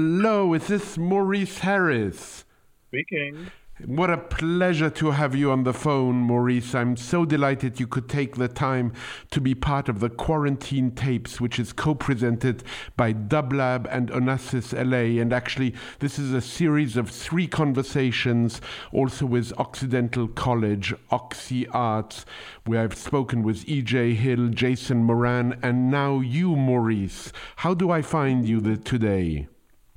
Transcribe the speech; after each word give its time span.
Hello, 0.00 0.54
is 0.54 0.68
this 0.68 0.96
Maurice 0.96 1.58
Harris? 1.58 2.44
Speaking. 2.86 3.50
What 3.84 4.10
a 4.10 4.16
pleasure 4.16 4.90
to 4.90 5.10
have 5.10 5.34
you 5.34 5.50
on 5.50 5.64
the 5.64 5.74
phone, 5.74 6.14
Maurice. 6.14 6.72
I'm 6.72 6.96
so 6.96 7.24
delighted 7.24 7.80
you 7.80 7.88
could 7.88 8.08
take 8.08 8.36
the 8.36 8.46
time 8.46 8.92
to 9.32 9.40
be 9.40 9.56
part 9.56 9.88
of 9.88 9.98
the 9.98 10.08
Quarantine 10.08 10.92
Tapes, 10.92 11.40
which 11.40 11.58
is 11.58 11.72
co 11.72 11.96
presented 11.96 12.62
by 12.96 13.12
Dublab 13.12 13.88
and 13.90 14.08
Onassis 14.12 14.72
LA. 14.72 15.20
And 15.20 15.32
actually, 15.32 15.74
this 15.98 16.16
is 16.16 16.32
a 16.32 16.40
series 16.40 16.96
of 16.96 17.10
three 17.10 17.48
conversations, 17.48 18.60
also 18.92 19.26
with 19.26 19.52
Occidental 19.58 20.28
College, 20.28 20.94
Oxy 21.10 21.66
Arts, 21.70 22.24
where 22.66 22.84
I've 22.84 22.96
spoken 22.96 23.42
with 23.42 23.66
EJ 23.66 24.14
Hill, 24.14 24.50
Jason 24.50 25.02
Moran, 25.02 25.58
and 25.60 25.90
now 25.90 26.20
you, 26.20 26.54
Maurice. 26.54 27.32
How 27.56 27.74
do 27.74 27.90
I 27.90 28.00
find 28.00 28.48
you 28.48 28.60
today? 28.76 29.48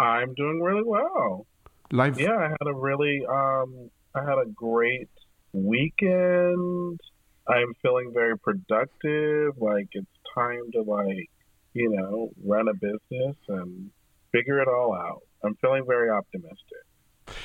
I'm 0.02 0.34
doing 0.34 0.62
really 0.62 0.84
well. 0.84 1.46
Life. 1.92 2.20
Yeah, 2.20 2.36
I 2.36 2.50
had 2.50 2.68
a 2.68 2.74
really, 2.74 3.26
um, 3.30 3.90
I 4.16 4.24
had 4.24 4.38
a 4.38 4.46
great 4.46 5.10
weekend. 5.54 7.00
I'm 7.48 7.74
feeling 7.82 8.12
very 8.14 8.38
productive. 8.38 9.58
Like 9.58 9.88
it's 9.92 10.08
time 10.34 10.72
to 10.74 10.82
like, 10.82 11.30
you 11.74 11.90
know, 11.90 12.30
run 12.44 12.68
a 12.68 12.74
business 12.74 13.36
and 13.48 13.92
figure 14.32 14.60
it 14.62 14.68
all 14.68 14.94
out. 14.94 15.22
I'm 15.44 15.56
feeling 15.56 15.86
very 15.86 16.10
optimistic 16.10 16.86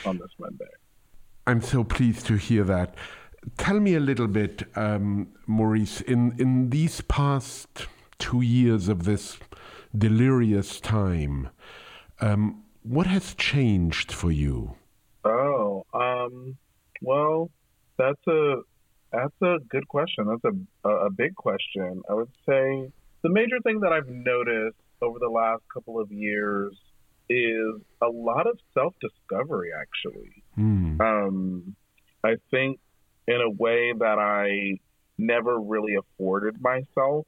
on 0.04 0.18
this 0.18 0.30
Monday. 0.38 0.64
I'm 1.46 1.60
so 1.60 1.84
pleased 1.84 2.26
to 2.26 2.36
hear 2.36 2.64
that. 2.64 2.94
Tell 3.56 3.78
me 3.78 3.94
a 3.94 4.00
little 4.00 4.26
bit, 4.26 4.64
um, 4.74 5.28
Maurice, 5.46 6.00
in, 6.00 6.34
in 6.38 6.70
these 6.70 7.00
past 7.02 7.86
two 8.18 8.40
years 8.40 8.88
of 8.88 9.04
this 9.04 9.38
delirious 9.96 10.80
time, 10.80 11.48
um, 12.20 12.62
what 12.82 13.06
has 13.06 13.34
changed 13.34 14.12
for 14.12 14.30
you? 14.30 14.74
Oh, 15.24 15.84
um, 15.92 16.56
well, 17.02 17.50
that's 17.98 18.26
a 18.28 18.56
that's 19.12 19.34
a 19.42 19.56
good 19.68 19.88
question. 19.88 20.26
That's 20.26 20.54
a 20.84 20.88
a 20.88 21.10
big 21.10 21.34
question. 21.34 22.02
I 22.08 22.14
would 22.14 22.30
say 22.48 22.90
the 23.22 23.28
major 23.30 23.60
thing 23.62 23.80
that 23.80 23.92
I've 23.92 24.08
noticed 24.08 24.76
over 25.02 25.18
the 25.18 25.28
last 25.28 25.62
couple 25.72 26.00
of 26.00 26.10
years 26.12 26.76
is 27.28 27.80
a 28.00 28.06
lot 28.08 28.46
of 28.46 28.58
self 28.74 28.94
discovery. 29.00 29.70
Actually, 29.78 30.42
Mm. 30.58 31.00
um, 31.00 31.76
I 32.24 32.36
think 32.50 32.78
in 33.28 33.40
a 33.40 33.50
way 33.50 33.92
that 33.92 34.18
I 34.18 34.78
never 35.18 35.58
really 35.60 35.96
afforded 35.96 36.60
myself, 36.60 37.26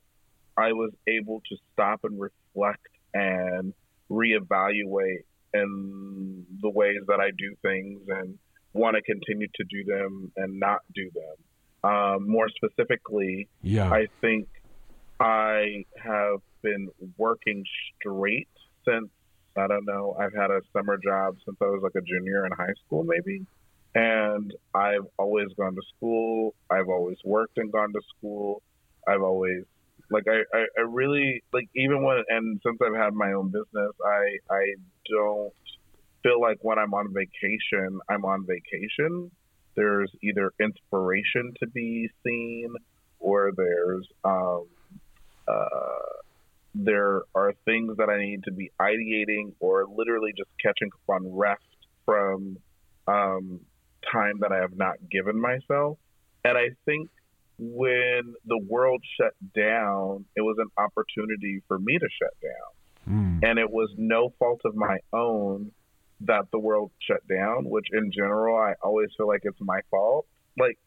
I 0.56 0.72
was 0.72 0.92
able 1.06 1.42
to 1.48 1.56
stop 1.72 2.04
and 2.04 2.18
reflect 2.20 2.86
and 3.12 3.74
reevaluate 4.10 5.24
in 5.54 6.44
the 6.60 6.68
ways 6.70 7.00
that 7.08 7.20
I 7.20 7.30
do 7.36 7.54
things 7.62 8.00
and 8.08 8.38
want 8.72 8.96
to 8.96 9.02
continue 9.02 9.48
to 9.54 9.64
do 9.64 9.84
them 9.84 10.32
and 10.36 10.60
not 10.60 10.80
do 10.94 11.10
them. 11.14 11.90
Um, 11.90 12.28
more 12.28 12.48
specifically, 12.48 13.48
Yeah. 13.62 13.90
I 13.90 14.08
think 14.20 14.48
I 15.20 15.84
have 15.96 16.40
been 16.62 16.88
working 17.16 17.64
straight 17.98 18.48
since 18.84 19.08
I 19.56 19.66
don't 19.66 19.86
know. 19.86 20.16
I've 20.18 20.34
had 20.34 20.50
a 20.50 20.60
summer 20.72 20.96
job 20.96 21.36
since 21.44 21.56
I 21.60 21.64
was 21.64 21.80
like 21.82 21.96
a 21.96 22.00
junior 22.00 22.46
in 22.46 22.52
high 22.52 22.74
school, 22.86 23.02
maybe. 23.04 23.44
And 23.94 24.54
I've 24.74 25.06
always 25.18 25.48
gone 25.56 25.74
to 25.74 25.82
school. 25.96 26.54
I've 26.70 26.88
always 26.88 27.16
worked 27.24 27.58
and 27.58 27.72
gone 27.72 27.92
to 27.92 28.00
school. 28.16 28.62
I've 29.08 29.22
always 29.22 29.64
like 30.10 30.24
I, 30.28 30.56
I, 30.56 30.66
I 30.78 30.80
really 30.82 31.42
like 31.52 31.68
even 31.74 32.02
when 32.02 32.22
and 32.28 32.60
since 32.64 32.78
I've 32.84 32.96
had 32.96 33.14
my 33.14 33.32
own 33.32 33.48
business, 33.48 33.92
I 34.04 34.38
I 34.50 34.74
don't 35.10 35.52
feel 36.22 36.40
like 36.40 36.58
when 36.62 36.78
I'm 36.78 36.94
on 36.94 37.12
vacation, 37.12 38.00
I'm 38.08 38.24
on 38.24 38.46
vacation. 38.46 39.30
There's 39.74 40.10
either 40.22 40.52
inspiration 40.60 41.52
to 41.60 41.66
be 41.68 42.10
seen 42.24 42.74
or 43.20 43.52
there's 43.56 44.06
um, 44.24 44.66
uh, 45.46 46.18
there 46.74 47.22
are 47.34 47.52
things 47.64 47.96
that 47.96 48.08
I 48.08 48.18
need 48.18 48.44
to 48.44 48.52
be 48.52 48.70
ideating 48.80 49.52
or 49.60 49.86
literally 49.86 50.32
just 50.36 50.50
catching 50.62 50.88
up 50.88 51.14
on 51.14 51.34
rest 51.34 51.62
from 52.04 52.58
um, 53.06 53.60
time 54.12 54.40
that 54.40 54.52
I 54.52 54.58
have 54.58 54.76
not 54.76 54.96
given 55.10 55.40
myself. 55.40 55.98
And 56.44 56.56
I 56.56 56.70
think 56.84 57.08
when 57.58 58.34
the 58.46 58.58
world 58.68 59.02
shut 59.20 59.34
down, 59.54 60.24
it 60.36 60.42
was 60.42 60.56
an 60.58 60.68
opportunity 60.76 61.60
for 61.66 61.78
me 61.78 61.98
to 61.98 62.08
shut 62.20 62.34
down. 62.42 63.42
Mm. 63.42 63.48
And 63.48 63.58
it 63.58 63.70
was 63.70 63.90
no 63.96 64.32
fault 64.38 64.60
of 64.64 64.74
my 64.74 64.98
own 65.12 65.72
that 66.20 66.50
the 66.52 66.58
world 66.58 66.90
shut 67.00 67.26
down, 67.28 67.64
which 67.68 67.86
in 67.92 68.12
general, 68.12 68.56
I 68.56 68.74
always 68.82 69.08
feel 69.16 69.26
like 69.26 69.42
it's 69.44 69.60
my 69.60 69.80
fault. 69.90 70.26
Like, 70.58 70.78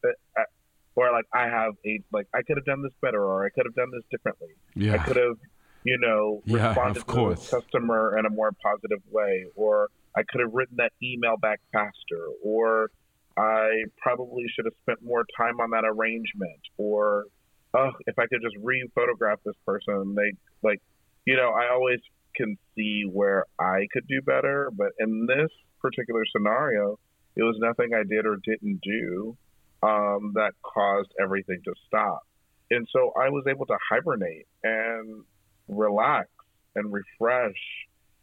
or 0.96 1.12
like 1.12 1.26
I 1.34 1.44
have 1.44 1.74
a, 1.86 2.02
like, 2.12 2.28
I 2.34 2.42
could 2.42 2.58
have 2.58 2.66
done 2.66 2.84
this 2.84 2.94
better 3.02 3.24
or 3.24 3.46
I 3.46 3.50
could 3.50 3.66
have 3.66 3.76
done 3.76 3.92
this 3.92 4.04
differently. 4.12 4.56
Yeah. 4.76 4.94
I 4.94 4.98
could 5.00 5.16
have, 5.18 5.38
you 5.84 5.98
know, 6.00 6.42
Yeah, 6.46 6.68
responded 6.68 7.00
to 7.00 7.06
the 7.06 7.62
customer 7.62 8.18
in 8.20 8.26
a 8.26 8.30
more 8.30 8.52
positive 8.62 9.02
way, 9.10 9.46
or 9.56 9.90
I 10.16 10.24
could 10.24 10.42
have 10.42 10.54
written 10.54 10.78
that 10.78 10.92
email 11.02 11.38
back 11.38 11.60
faster, 11.72 12.28
or 12.44 12.92
I 13.38 13.84
probably 13.98 14.46
should 14.54 14.66
have 14.66 14.74
spent 14.84 15.00
more 15.04 15.26
time 15.38 15.60
on 15.60 15.72
that 15.72 15.84
arrangement, 15.86 16.60
or 16.78 17.26
oh, 17.74 17.92
if 18.08 18.20
I 18.20 18.28
could 18.28 18.42
just 18.42 18.56
re-photograph 18.62 19.40
this 19.46 19.56
person, 19.66 20.16
they 20.16 20.34
like, 20.64 20.82
you 21.26 21.36
know, 21.36 21.52
I 21.52 21.72
always 21.72 22.00
can 22.36 22.58
see 22.76 23.04
where 23.12 23.46
I 23.60 23.88
could 23.92 24.08
do 24.08 24.22
better, 24.22 24.70
but 24.76 24.92
in 25.00 25.26
this 25.26 25.50
particular 25.82 26.24
scenario, 26.36 27.00
it 27.36 27.44
was 27.44 27.56
nothing 27.60 27.94
I 27.94 28.04
did 28.04 28.26
or 28.26 28.38
didn't 28.44 28.82
do 28.82 29.38
um, 29.84 30.34
that 30.36 30.52
caused 30.62 31.10
everything 31.22 31.62
to 31.66 31.74
stop. 31.88 32.22
And 32.70 32.88
so 32.92 33.12
I 33.20 33.30
was 33.30 33.46
able 33.50 33.66
to 33.66 33.78
hibernate 33.90 34.48
and 34.64 35.24
relax 35.68 36.30
and 36.76 36.92
refresh 36.92 37.56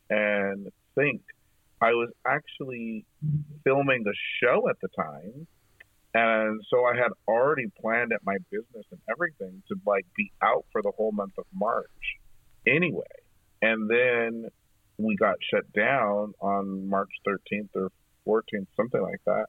and 0.09 0.71
think. 0.95 1.23
I 1.81 1.91
was 1.91 2.11
actually 2.27 3.05
filming 3.65 4.05
a 4.07 4.13
show 4.43 4.69
at 4.69 4.77
the 4.81 4.89
time. 4.89 5.47
And 6.15 6.61
so 6.71 6.85
I 6.85 6.97
had 6.97 7.13
already 7.29 7.67
planned 7.81 8.13
at 8.13 8.21
my 8.25 8.39
business 8.51 8.87
and 8.91 9.01
everything 9.11 9.63
to 9.69 9.77
like 9.87 10.07
be 10.17 10.33
out 10.43 10.65
for 10.73 10.83
the 10.83 10.91
whole 10.97 11.13
month 11.13 11.35
of 11.39 11.45
March 11.55 11.87
anyway. 12.67 13.05
And 13.63 13.89
then 13.89 14.47
we 14.97 15.17
got 15.17 15.37
shut 15.53 15.71
down 15.73 16.35
on 16.41 16.89
March 16.89 17.11
13th 17.27 17.69
or 17.75 17.91
14th, 18.27 18.67
something 18.77 19.01
like 19.01 19.21
that. 19.27 19.47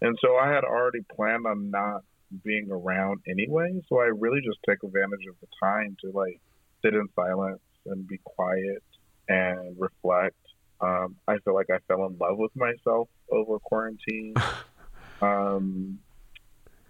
And 0.00 0.16
so 0.20 0.36
I 0.36 0.48
had 0.48 0.64
already 0.64 1.00
planned 1.14 1.46
on 1.46 1.70
not 1.70 2.02
being 2.44 2.70
around 2.70 3.20
anyway. 3.28 3.80
So 3.88 3.98
I 3.98 4.06
really 4.06 4.40
just 4.44 4.58
take 4.68 4.82
advantage 4.82 5.26
of 5.28 5.36
the 5.40 5.48
time 5.60 5.96
to 6.02 6.10
like 6.10 6.40
sit 6.82 6.94
in 6.94 7.08
silence 7.14 7.60
and 7.86 8.06
be 8.06 8.18
quiet 8.24 8.82
and 9.28 9.76
reflect. 9.78 10.36
Um, 10.82 11.16
I 11.28 11.38
feel 11.38 11.54
like 11.54 11.70
I 11.70 11.78
fell 11.86 12.06
in 12.06 12.18
love 12.18 12.38
with 12.38 12.54
myself 12.56 13.08
over 13.30 13.58
quarantine 13.60 14.34
um, 15.22 16.00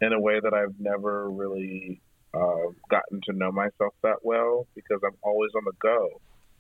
in 0.01 0.13
a 0.13 0.21
way 0.21 0.41
that 0.41 0.55
I've 0.55 0.75
never 0.81 1.31
really 1.31 2.01
uh, 2.35 2.73
gotten 2.89 3.21
to 3.27 3.33
know 3.33 3.53
myself 3.53 3.95
that 4.03 4.17
well 4.23 4.67
because 4.75 5.01
I'm 5.05 5.17
always 5.23 5.51
on 5.55 5.65
the 5.67 5.73
go. 5.79 6.09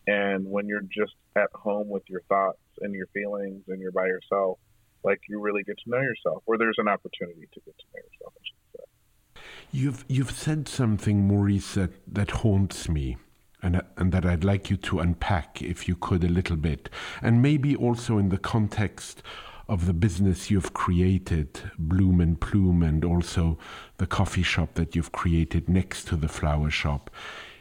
And 0.06 0.46
when 0.46 0.66
you're 0.66 0.82
just 0.82 1.14
at 1.36 1.48
home 1.54 1.88
with 1.88 2.02
your 2.08 2.20
thoughts 2.28 2.58
and 2.80 2.92
your 2.92 3.06
feelings 3.14 3.62
and 3.68 3.80
you're 3.80 3.92
by 3.92 4.06
yourself, 4.06 4.58
like 5.04 5.20
you 5.28 5.40
really 5.40 5.62
get 5.62 5.78
to 5.84 5.90
know 5.90 6.00
yourself, 6.00 6.42
or 6.46 6.58
there's 6.58 6.76
an 6.78 6.88
opportunity 6.88 7.48
to 7.52 7.60
get 7.60 7.76
to 7.78 7.84
know 7.94 8.02
yourself. 8.02 8.32
I 8.36 8.42
should 8.44 8.56
say. 8.76 9.42
You've 9.72 10.04
you've 10.08 10.30
said 10.30 10.68
something, 10.68 11.26
Maurice, 11.26 11.74
that, 11.74 11.90
that 12.06 12.30
haunts 12.30 12.88
me, 12.88 13.16
and 13.62 13.82
and 13.96 14.12
that 14.12 14.26
I'd 14.26 14.44
like 14.44 14.70
you 14.70 14.76
to 14.78 15.00
unpack, 15.00 15.62
if 15.62 15.86
you 15.88 15.96
could, 15.96 16.24
a 16.24 16.28
little 16.28 16.56
bit, 16.56 16.88
and 17.22 17.40
maybe 17.42 17.76
also 17.76 18.18
in 18.18 18.28
the 18.28 18.38
context 18.38 19.22
of 19.68 19.86
the 19.86 19.94
business 19.94 20.50
you've 20.50 20.74
created, 20.74 21.60
Bloom 21.78 22.20
and 22.20 22.40
Plume, 22.40 22.82
and 22.82 23.04
also 23.04 23.58
the 23.98 24.06
coffee 24.06 24.42
shop 24.42 24.74
that 24.74 24.94
you've 24.96 25.12
created 25.12 25.68
next 25.68 26.06
to 26.08 26.16
the 26.16 26.28
flower 26.28 26.70
shop. 26.70 27.10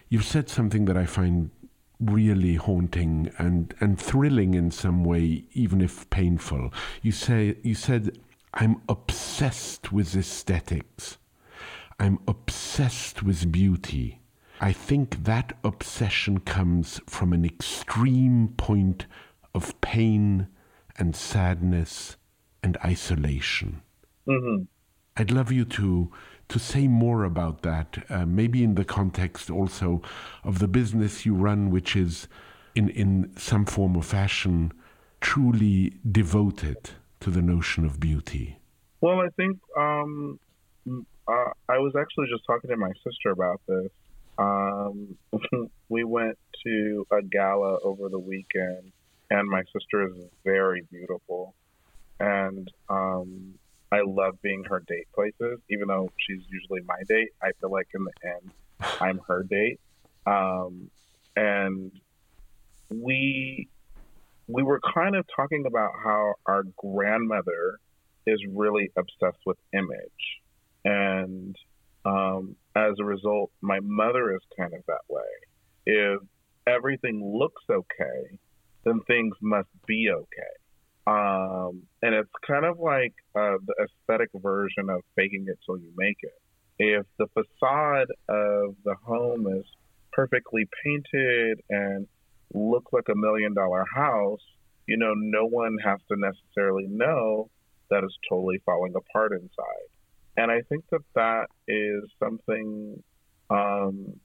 you've 0.09 0.25
said 0.25 0.49
something 0.49 0.85
that 0.85 0.97
I 0.97 1.05
find 1.05 1.51
really 2.01 2.55
haunting 2.55 3.31
and, 3.37 3.73
and 3.79 3.99
thrilling 3.99 4.55
in 4.55 4.71
some 4.71 5.03
way, 5.03 5.45
even 5.53 5.81
if 5.81 6.09
painful. 6.09 6.73
You 7.01 7.11
say 7.11 7.57
you 7.63 7.75
said, 7.75 8.17
I'm 8.53 8.81
obsessed 8.89 9.91
with 9.91 10.15
aesthetics. 10.15 11.17
I'm 11.99 12.19
obsessed 12.27 13.23
with 13.23 13.51
beauty. 13.51 14.20
I 14.63 14.73
think 14.73 15.23
that 15.23 15.53
obsession 15.63 16.39
comes 16.41 17.01
from 17.07 17.33
an 17.33 17.43
extreme 17.43 18.53
point 18.57 19.07
of 19.55 19.81
pain 19.81 20.47
and 20.99 21.15
sadness 21.15 22.15
and 22.61 22.77
isolation. 22.85 23.81
Mm-hmm. 24.27 24.65
I'd 25.17 25.31
love 25.31 25.51
you 25.51 25.65
to 25.65 26.11
to 26.49 26.59
say 26.59 26.87
more 26.87 27.23
about 27.23 27.61
that, 27.61 28.03
uh, 28.09 28.25
maybe 28.25 28.61
in 28.61 28.75
the 28.75 28.83
context 28.83 29.49
also 29.49 30.01
of 30.43 30.59
the 30.59 30.67
business 30.67 31.25
you 31.25 31.33
run, 31.33 31.71
which 31.71 31.95
is 31.95 32.27
in 32.75 32.89
in 32.89 33.31
some 33.37 33.65
form 33.65 33.97
or 33.97 34.03
fashion 34.03 34.71
truly 35.21 35.93
devoted 36.11 36.91
to 37.19 37.31
the 37.31 37.41
notion 37.41 37.83
of 37.83 37.99
beauty. 37.99 38.59
Well, 38.99 39.21
I 39.21 39.29
think 39.37 39.57
um, 39.75 40.39
uh, 41.27 41.51
I 41.67 41.79
was 41.79 41.93
actually 41.99 42.27
just 42.29 42.45
talking 42.45 42.69
to 42.69 42.77
my 42.77 42.91
sister 43.03 43.31
about 43.31 43.59
this. 43.67 43.91
Um, 44.37 45.17
we 45.89 46.03
went 46.03 46.37
to 46.65 47.05
a 47.11 47.21
gala 47.21 47.77
over 47.83 48.09
the 48.09 48.19
weekend, 48.19 48.91
and 49.29 49.49
my 49.49 49.63
sister 49.73 50.07
is 50.07 50.25
very 50.43 50.83
beautiful, 50.91 51.53
and 52.19 52.67
um, 52.89 53.55
I 53.91 54.01
love 54.05 54.41
being 54.41 54.63
her 54.65 54.81
date 54.87 55.07
places, 55.13 55.59
even 55.69 55.87
though 55.87 56.11
she's 56.17 56.43
usually 56.49 56.81
my 56.85 57.01
date. 57.07 57.29
I 57.41 57.51
feel 57.59 57.71
like 57.71 57.87
in 57.93 58.05
the 58.05 58.29
end, 58.29 58.51
I'm 59.01 59.19
her 59.27 59.43
date. 59.43 59.79
Um, 60.25 60.89
and 61.35 61.91
we 62.89 63.67
we 64.47 64.63
were 64.63 64.81
kind 64.93 65.15
of 65.15 65.25
talking 65.35 65.65
about 65.65 65.91
how 66.03 66.33
our 66.45 66.63
grandmother 66.77 67.79
is 68.25 68.39
really 68.53 68.91
obsessed 68.97 69.41
with 69.45 69.57
image, 69.73 70.41
and 70.85 71.55
um, 72.05 72.55
as 72.75 72.93
a 72.99 73.05
result, 73.05 73.51
my 73.61 73.79
mother 73.81 74.33
is 74.33 74.41
kind 74.57 74.73
of 74.73 74.81
that 74.87 75.01
way. 75.09 75.21
If 75.85 76.21
everything 76.67 77.37
looks 77.37 77.63
okay, 77.69 78.37
then 78.83 79.01
things 79.07 79.35
must 79.41 79.69
be 79.87 80.09
okay. 80.09 80.61
Um, 81.07 81.83
and 82.01 82.13
it's 82.13 82.29
kind 82.45 82.65
of 82.65 82.79
like 82.79 83.13
uh, 83.35 83.57
the 83.65 83.75
aesthetic 83.83 84.29
version 84.35 84.89
of 84.89 85.01
faking 85.15 85.45
it 85.47 85.57
till 85.65 85.77
you 85.77 85.91
make 85.97 86.17
it. 86.21 86.39
If 86.77 87.05
the 87.17 87.27
facade 87.27 88.07
of 88.29 88.75
the 88.83 88.95
home 89.03 89.47
is 89.47 89.65
perfectly 90.13 90.67
painted 90.83 91.61
and 91.69 92.07
look 92.53 92.89
like 92.91 93.05
a 93.09 93.15
million 93.15 93.53
dollar 93.53 93.85
house, 93.93 94.41
you 94.87 94.97
know, 94.97 95.13
no 95.15 95.45
one 95.45 95.77
has 95.83 95.99
to 96.09 96.17
necessarily 96.17 96.87
know 96.87 97.49
that 97.89 98.03
it's 98.03 98.17
totally 98.29 98.61
falling 98.65 98.93
apart 98.95 99.31
inside. 99.33 99.89
And 100.37 100.51
I 100.51 100.61
think 100.69 100.85
that 100.91 101.01
that 101.15 101.47
is 101.67 102.09
something 102.19 103.03
um, 103.49 104.19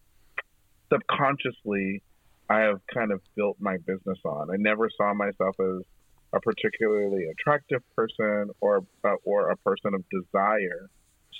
subconsciously 0.92 2.02
I 2.48 2.60
have 2.60 2.80
kind 2.92 3.12
of 3.12 3.20
built 3.34 3.56
my 3.58 3.76
business 3.78 4.18
on. 4.24 4.50
I 4.50 4.56
never 4.56 4.88
saw 4.96 5.12
myself 5.14 5.56
as 5.58 5.82
a 6.32 6.40
particularly 6.40 7.24
attractive 7.24 7.82
person 7.96 8.50
or 8.60 8.84
uh, 9.04 9.14
or 9.24 9.50
a 9.50 9.56
person 9.56 9.94
of 9.94 10.04
desire. 10.10 10.88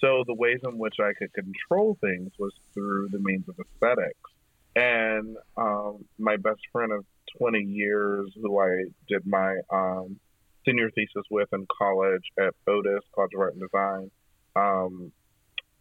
So 0.00 0.24
the 0.26 0.34
ways 0.34 0.58
in 0.64 0.78
which 0.78 0.96
I 1.00 1.12
could 1.19 1.32
control 1.32 1.96
things 2.00 2.32
was 2.38 2.52
through 2.74 3.08
the 3.10 3.19
means 3.19 3.48
of 3.48 3.56
aesthetics. 3.58 4.30
And 4.74 5.36
um, 5.56 6.04
my 6.19 6.36
best 6.36 6.60
friend 6.70 6.92
of 6.92 7.04
20 7.38 7.60
years, 7.60 8.30
who 8.34 8.60
I 8.60 8.84
did 9.08 9.26
my 9.26 9.56
um, 9.72 10.19
senior 10.66 10.90
thesis 10.90 11.24
with 11.30 11.48
in 11.52 11.66
college 11.78 12.24
at 12.38 12.52
Otis 12.66 13.00
College 13.14 13.30
of 13.34 13.40
Art 13.40 13.54
and 13.54 13.62
Design, 13.62 14.10
um, 14.56 15.12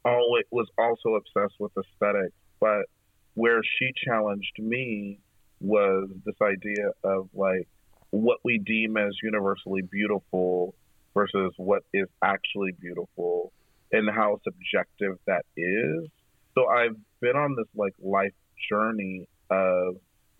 always 0.04 0.46
was 0.52 0.68
also 0.78 1.16
obsessed 1.16 1.56
with 1.60 1.72
aesthetics. 1.78 2.36
But 2.60 2.86
where 3.34 3.62
she 3.64 3.92
challenged 4.06 4.60
me 4.60 5.20
was 5.60 6.10
this 6.26 6.36
idea 6.42 6.92
of 7.04 7.30
like 7.34 7.68
what 8.12 8.40
we 8.44 8.60
deem 8.60 8.98
as 8.98 9.14
universally 9.24 9.82
beautiful 9.82 10.74
versus 11.14 11.54
what 11.58 11.84
is 11.94 12.08
actually 12.22 12.72
beautiful 12.80 13.52
and 13.92 14.10
how 14.10 14.40
subjective 14.44 15.18
that 15.28 15.46
is. 15.58 16.10
So 16.54 16.68
I've 16.68 16.96
been 17.22 17.36
on 17.36 17.56
this 17.56 17.68
like 17.76 17.94
life 18.02 18.34
journey 18.70 19.28
of 19.50 19.96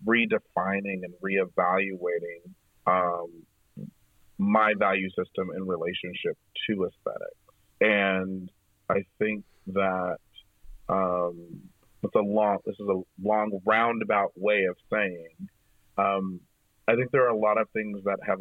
redefining 0.06 1.02
and 1.04 1.14
reevaluating 1.22 2.42
um, 2.86 3.30
my 4.38 4.74
value 4.78 5.08
system 5.10 5.50
in 5.56 5.66
relationship 5.66 6.36
to 6.68 6.84
aesthetics. 6.84 7.45
And 7.80 8.50
I 8.88 9.04
think 9.18 9.44
that 9.68 10.18
um, 10.88 11.62
it's 12.02 12.14
a 12.14 12.20
long, 12.20 12.58
this 12.64 12.76
is 12.78 12.88
a 12.88 13.02
long 13.22 13.60
roundabout 13.64 14.32
way 14.36 14.64
of 14.64 14.76
saying 14.92 15.48
um, 15.98 16.40
I 16.88 16.94
think 16.94 17.10
there 17.10 17.24
are 17.24 17.34
a 17.34 17.36
lot 17.36 17.58
of 17.58 17.68
things 17.70 18.04
that 18.04 18.18
have 18.26 18.40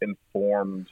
informed 0.00 0.88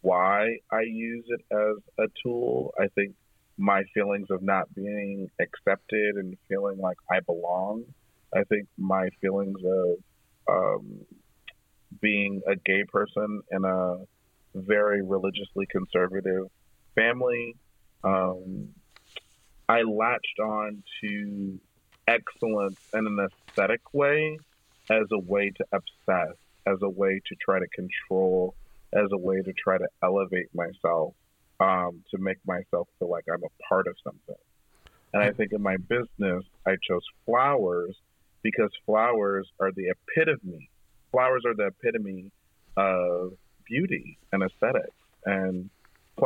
why 0.00 0.58
I 0.70 0.82
use 0.82 1.24
it 1.28 1.40
as 1.52 1.76
a 1.98 2.08
tool. 2.22 2.72
I 2.78 2.88
think 2.94 3.14
my 3.58 3.82
feelings 3.94 4.28
of 4.30 4.42
not 4.42 4.72
being 4.74 5.30
accepted 5.40 6.16
and 6.16 6.36
feeling 6.48 6.78
like 6.78 6.96
I 7.10 7.20
belong. 7.20 7.84
I 8.34 8.44
think 8.44 8.66
my 8.78 9.08
feelings 9.20 9.58
of 9.64 9.96
um, 10.48 11.00
being 12.00 12.40
a 12.46 12.56
gay 12.56 12.84
person 12.84 13.42
in 13.50 13.64
a 13.64 13.98
very 14.54 15.02
religiously 15.02 15.66
conservative 15.70 16.46
family. 16.94 17.56
Um, 18.04 18.68
I 19.68 19.82
latched 19.82 20.38
on 20.42 20.82
to 21.02 21.60
excellence 22.08 22.78
in 22.92 23.06
an 23.06 23.18
aesthetic 23.18 23.80
way 23.92 24.38
as 24.90 25.06
a 25.12 25.18
way 25.18 25.50
to 25.56 25.64
obsess, 25.72 26.36
as 26.66 26.78
a 26.82 26.88
way 26.88 27.20
to 27.26 27.36
try 27.44 27.58
to 27.58 27.66
control, 27.68 28.54
as 28.92 29.06
a 29.12 29.18
way 29.18 29.40
to 29.40 29.52
try 29.52 29.78
to 29.78 29.86
elevate 30.02 30.48
myself, 30.54 31.14
um, 31.60 32.02
to 32.10 32.18
make 32.18 32.38
myself 32.46 32.88
feel 32.98 33.08
like 33.08 33.24
I'm 33.32 33.42
a 33.42 33.68
part 33.68 33.86
of 33.86 33.94
something. 34.04 34.42
And 35.14 35.22
I 35.22 35.30
think 35.30 35.52
in 35.52 35.62
my 35.62 35.76
business, 35.76 36.44
I 36.66 36.72
chose 36.88 37.02
flowers 37.26 37.96
because 38.42 38.70
flowers 38.86 39.48
are 39.60 39.70
the 39.72 39.90
epitome. 39.90 40.70
Flowers 41.10 41.42
are 41.46 41.54
the 41.54 41.66
epitome 41.66 42.32
of 42.76 43.32
beauty 43.66 44.18
and 44.32 44.42
aesthetics. 44.42 45.01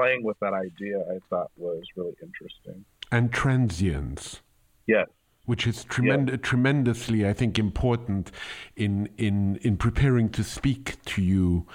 Playing 0.07 0.23
with 0.23 0.39
that 0.41 0.53
idea, 0.53 1.01
I 1.01 1.19
thought 1.29 1.51
was 1.57 1.83
really 1.97 2.15
interesting. 2.23 2.85
And 3.11 3.33
transience. 3.33 4.41
Yes 4.87 5.09
which 5.47 5.67
is 5.67 5.85
tremend- 5.85 6.29
yeah. 6.29 6.37
tremendously, 6.37 7.27
I 7.27 7.33
think, 7.33 7.59
important 7.59 8.31
in 8.75 9.09
in 9.17 9.57
in 9.63 9.77
preparing 9.77 10.29
to 10.31 10.43
speak 10.43 11.03
to 11.05 11.23
you. 11.23 11.67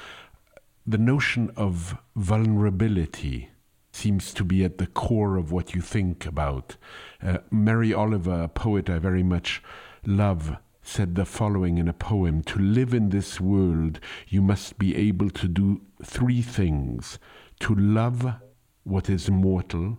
The 0.86 0.98
notion 0.98 1.52
of 1.56 1.98
vulnerability 2.16 3.50
seems 3.92 4.34
to 4.34 4.44
be 4.44 4.64
at 4.64 4.78
the 4.78 4.88
core 4.88 5.38
of 5.38 5.52
what 5.52 5.74
you 5.74 5.82
think 5.82 6.26
about. 6.26 6.76
Uh, 7.22 7.40
Mary 7.50 7.94
Oliver, 7.94 8.44
a 8.44 8.48
poet 8.48 8.90
I 8.90 9.00
very 9.00 9.24
much 9.24 9.64
love, 10.06 10.58
said 10.82 11.16
the 11.16 11.26
following 11.26 11.78
in 11.78 11.88
a 11.88 11.94
poem 11.94 12.42
To 12.44 12.60
live 12.60 12.94
in 12.94 13.10
this 13.10 13.40
world, 13.40 14.00
you 14.28 14.42
must 14.42 14.78
be 14.78 14.96
able 14.96 15.30
to 15.30 15.48
do 15.48 15.82
three 16.04 16.42
things 16.42 17.20
to 17.62 17.76
love 17.76 18.36
what 18.84 19.10
is 19.10 19.30
mortal 19.30 19.98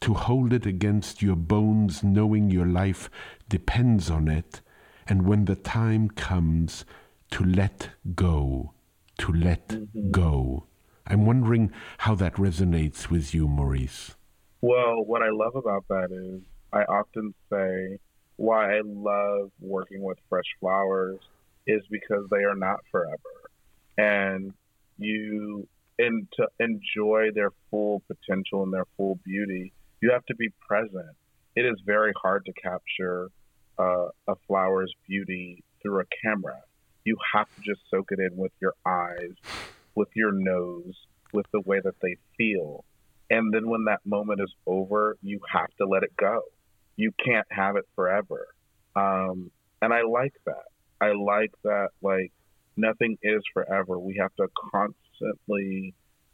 to 0.00 0.14
hold 0.14 0.52
it 0.52 0.66
against 0.66 1.22
your 1.22 1.36
bones, 1.36 2.02
knowing 2.02 2.50
your 2.50 2.66
life 2.66 3.08
depends 3.48 4.10
on 4.10 4.28
it, 4.28 4.60
and 5.06 5.26
when 5.26 5.44
the 5.44 5.56
time 5.56 6.08
comes, 6.10 6.84
to 7.30 7.44
let 7.44 7.90
go, 8.14 8.74
to 9.18 9.32
let 9.32 9.68
mm-hmm. 9.68 10.10
go. 10.10 10.66
I'm 11.06 11.26
wondering 11.26 11.72
how 11.98 12.14
that 12.16 12.34
resonates 12.34 13.10
with 13.10 13.34
you, 13.34 13.48
Maurice. 13.48 14.14
Well, 14.60 15.04
what 15.04 15.22
I 15.22 15.30
love 15.30 15.56
about 15.56 15.86
that 15.88 16.10
is 16.10 16.42
I 16.72 16.82
often 16.82 17.34
say 17.50 17.98
why 18.36 18.76
I 18.76 18.80
love 18.84 19.50
working 19.60 20.02
with 20.02 20.18
fresh 20.28 20.44
flowers 20.60 21.18
is 21.66 21.82
because 21.90 22.26
they 22.30 22.44
are 22.44 22.56
not 22.56 22.80
forever. 22.90 23.16
And 23.96 24.52
you 24.98 25.66
and 25.98 26.26
to 26.36 26.48
enjoy 26.58 27.28
their 27.34 27.50
full 27.70 28.02
potential 28.06 28.62
and 28.62 28.72
their 28.72 28.86
full 28.96 29.18
beauty, 29.24 29.72
you 30.00 30.10
have 30.10 30.24
to 30.26 30.34
be 30.34 30.48
present. 30.66 31.16
It 31.56 31.64
is 31.64 31.80
very 31.86 32.12
hard 32.20 32.44
to 32.46 32.52
capture 32.52 33.28
uh, 33.78 34.08
a 34.28 34.34
flower's 34.46 34.92
beauty 35.08 35.62
through 35.82 36.00
a 36.00 36.04
camera. 36.22 36.60
You 37.04 37.16
have 37.34 37.46
to 37.54 37.60
just 37.62 37.80
soak 37.90 38.10
it 38.10 38.18
in 38.18 38.36
with 38.36 38.52
your 38.60 38.74
eyes, 38.86 39.34
with 39.94 40.08
your 40.14 40.32
nose, 40.32 40.94
with 41.32 41.46
the 41.52 41.60
way 41.60 41.80
that 41.82 41.94
they 42.02 42.16
feel. 42.36 42.84
And 43.30 43.52
then 43.52 43.68
when 43.68 43.84
that 43.84 44.00
moment 44.04 44.40
is 44.40 44.52
over, 44.66 45.16
you 45.22 45.40
have 45.52 45.70
to 45.78 45.86
let 45.86 46.02
it 46.02 46.16
go. 46.16 46.42
You 46.96 47.12
can't 47.24 47.46
have 47.50 47.76
it 47.76 47.86
forever. 47.94 48.48
Um, 48.96 49.50
and 49.82 49.92
I 49.92 50.02
like 50.02 50.34
that. 50.46 50.64
I 51.00 51.12
like 51.12 51.52
that, 51.64 51.88
like, 52.02 52.32
nothing 52.76 53.18
is 53.22 53.42
forever. 53.52 53.98
We 53.98 54.16
have 54.16 54.34
to 54.36 54.48
constantly 54.72 55.03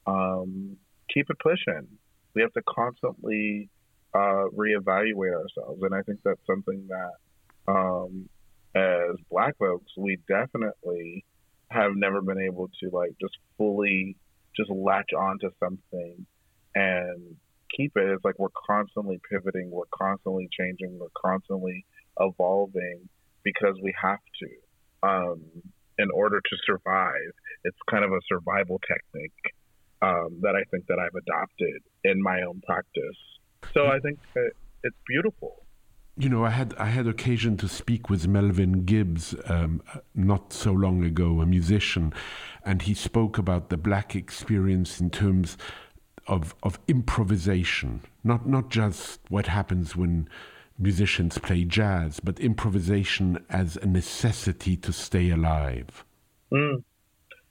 um, 0.07 0.77
keep 1.13 1.29
it 1.31 1.39
pushing. 1.39 1.87
We 2.35 2.43
have 2.43 2.53
to 2.53 2.63
constantly 2.69 3.69
uh, 4.15 4.47
reevaluate 4.57 5.35
ourselves. 5.35 5.83
And 5.83 5.95
I 5.95 6.03
think 6.03 6.21
that's 6.25 6.41
something 6.47 6.89
that, 6.89 7.73
um, 7.73 8.29
as 8.75 9.17
Black 9.31 9.57
folks, 9.59 9.93
we 9.97 10.19
definitely 10.29 11.25
have 11.71 11.93
never 11.95 12.21
been 12.21 12.41
able 12.41 12.69
to 12.81 12.91
like 12.93 13.11
just 13.21 13.37
fully 13.57 14.17
just 14.57 14.71
latch 14.71 15.11
onto 15.17 15.51
something 15.61 16.27
and 16.75 17.37
keep 17.75 17.93
it. 17.97 18.05
It's 18.05 18.25
like 18.25 18.39
we're 18.39 18.49
constantly 18.67 19.21
pivoting, 19.31 19.71
we're 19.71 19.85
constantly 19.93 20.49
changing, 20.57 20.99
we're 20.99 21.09
constantly 21.17 21.85
evolving 22.19 23.09
because 23.43 23.77
we 23.83 23.95
have 24.01 24.19
to 24.41 25.09
um, 25.09 25.41
in 26.01 26.11
order 26.11 26.41
to 26.41 26.57
survive. 26.67 27.33
It's 27.65 27.77
kind 27.91 28.05
of 28.05 28.13
a 28.13 28.21
survival 28.29 28.81
technique 28.93 29.45
um, 30.03 30.39
that 30.43 30.55
I 30.57 30.65
think 30.71 30.87
that 30.87 30.99
I've 30.99 31.15
adopted 31.15 31.83
in 32.05 32.23
my 32.23 32.43
own 32.43 32.61
practice. 32.67 33.21
So 33.75 33.87
I 33.87 33.99
think 34.01 34.19
it's 34.83 34.97
beautiful. 35.07 35.67
You 36.17 36.29
know, 36.29 36.45
I 36.45 36.51
had 36.51 36.75
I 36.79 36.87
had 36.87 37.07
occasion 37.07 37.57
to 37.59 37.69
speak 37.69 38.11
with 38.11 38.27
Melvin 38.27 38.85
Gibbs 38.85 39.35
um, 39.47 39.83
not 40.15 40.53
so 40.53 40.73
long 40.73 41.05
ago, 41.05 41.41
a 41.41 41.47
musician, 41.47 42.13
and 42.65 42.83
he 42.83 42.95
spoke 42.95 43.39
about 43.39 43.71
the 43.71 43.77
black 43.77 44.17
experience 44.17 45.01
in 45.01 45.11
terms 45.11 45.57
of 46.27 46.55
of 46.63 46.79
improvisation, 46.89 48.03
not 48.25 48.47
not 48.47 48.71
just 48.71 49.21
what 49.29 49.47
happens 49.47 49.97
when 49.97 50.29
musicians 50.81 51.39
play 51.39 51.65
jazz, 51.65 52.21
but 52.21 52.41
improvisation 52.41 53.45
as 53.49 53.77
a 53.77 53.87
necessity 53.87 54.77
to 54.77 54.93
stay 54.93 55.31
alive. 55.31 56.05
Mm. 56.53 56.83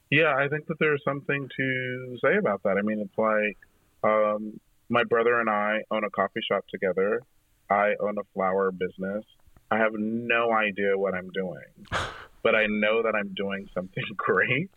Yeah, 0.09 0.36
I 0.36 0.48
think 0.48 0.65
that 0.67 0.79
there's 0.79 1.03
something 1.05 1.48
to 1.55 2.17
say 2.24 2.38
about 2.38 2.63
that. 2.63 2.77
I 2.77 2.81
mean, 2.81 3.00
it's 3.00 3.17
like 3.17 3.57
um, 4.03 4.59
my 4.89 5.03
brother 5.03 5.39
and 5.39 5.50
I 5.50 5.83
own 5.91 6.03
a 6.03 6.09
coffee 6.09 6.41
shop 6.50 6.65
together. 6.67 7.21
I 7.69 7.93
own 8.00 8.17
a 8.17 8.24
flower 8.33 8.71
business. 8.71 9.24
I 9.71 9.77
have 9.77 9.93
no 9.93 10.51
idea 10.51 10.98
what 10.98 11.13
I'm 11.13 11.29
doing, 11.29 11.62
but 12.43 12.55
I 12.55 12.65
know 12.67 13.03
that 13.03 13.13
I'm 13.15 13.33
doing 13.36 13.69
something 13.74 14.03
great. 14.17 14.71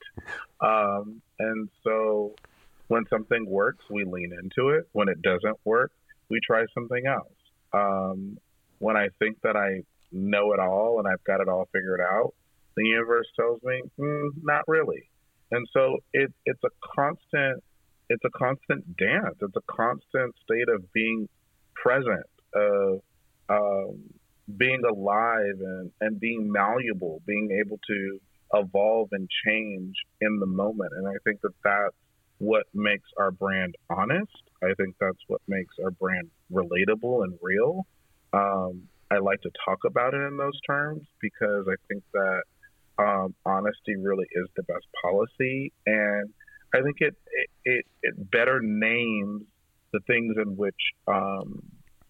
Um, 0.60 1.22
and 1.38 1.68
so 1.82 2.34
when 2.88 3.04
something 3.08 3.46
works, 3.46 3.84
we 3.88 4.04
lean 4.04 4.32
into 4.38 4.68
it. 4.70 4.86
When 4.92 5.08
it 5.08 5.22
doesn't 5.22 5.56
work, 5.64 5.92
we 6.28 6.40
try 6.46 6.66
something 6.74 7.06
else. 7.06 7.31
Um, 7.72 8.38
when 8.78 8.96
I 8.96 9.08
think 9.18 9.40
that 9.42 9.56
I 9.56 9.82
know 10.10 10.52
it 10.52 10.60
all 10.60 10.98
and 10.98 11.08
I've 11.08 11.22
got 11.24 11.40
it 11.40 11.48
all 11.48 11.68
figured 11.72 12.00
out, 12.00 12.34
the 12.76 12.84
universe 12.84 13.26
tells 13.36 13.62
me, 13.62 13.82
mm, 13.98 14.30
not 14.42 14.64
really. 14.66 15.08
And 15.50 15.66
so 15.72 15.98
it, 16.12 16.32
it's 16.46 16.62
a 16.64 16.70
constant, 16.96 17.62
it's 18.08 18.24
a 18.24 18.30
constant 18.30 18.96
dance. 18.96 19.36
It's 19.40 19.56
a 19.56 19.72
constant 19.72 20.34
state 20.44 20.68
of 20.68 20.92
being 20.92 21.28
present, 21.74 22.26
of 22.54 23.00
um, 23.48 23.98
being 24.56 24.82
alive 24.88 25.60
and, 25.60 25.90
and 26.00 26.18
being 26.18 26.50
malleable, 26.50 27.22
being 27.26 27.50
able 27.64 27.78
to 27.86 28.20
evolve 28.54 29.08
and 29.12 29.28
change 29.46 29.94
in 30.20 30.38
the 30.40 30.46
moment. 30.46 30.92
And 30.96 31.06
I 31.06 31.14
think 31.24 31.40
that 31.42 31.54
that's 31.64 31.94
what 32.38 32.64
makes 32.74 33.08
our 33.18 33.30
brand 33.30 33.74
honest. 33.88 34.42
I 34.62 34.74
think 34.74 34.96
that's 35.00 35.18
what 35.26 35.40
makes 35.48 35.74
our 35.82 35.90
brand 35.90 36.30
relatable 36.52 37.24
and 37.24 37.38
real. 37.42 37.86
Um, 38.32 38.88
I 39.10 39.18
like 39.18 39.42
to 39.42 39.50
talk 39.64 39.80
about 39.84 40.14
it 40.14 40.26
in 40.28 40.36
those 40.36 40.58
terms 40.66 41.02
because 41.20 41.66
I 41.68 41.74
think 41.88 42.02
that 42.12 42.42
um, 42.98 43.34
honesty 43.44 43.96
really 43.96 44.26
is 44.32 44.48
the 44.56 44.62
best 44.62 44.86
policy, 45.02 45.72
and 45.86 46.30
I 46.74 46.80
think 46.82 46.96
it 47.00 47.14
it, 47.32 47.50
it, 47.64 47.86
it 48.02 48.30
better 48.30 48.60
names 48.60 49.42
the 49.92 50.00
things 50.06 50.36
in 50.42 50.56
which 50.56 50.74
um, 51.06 51.62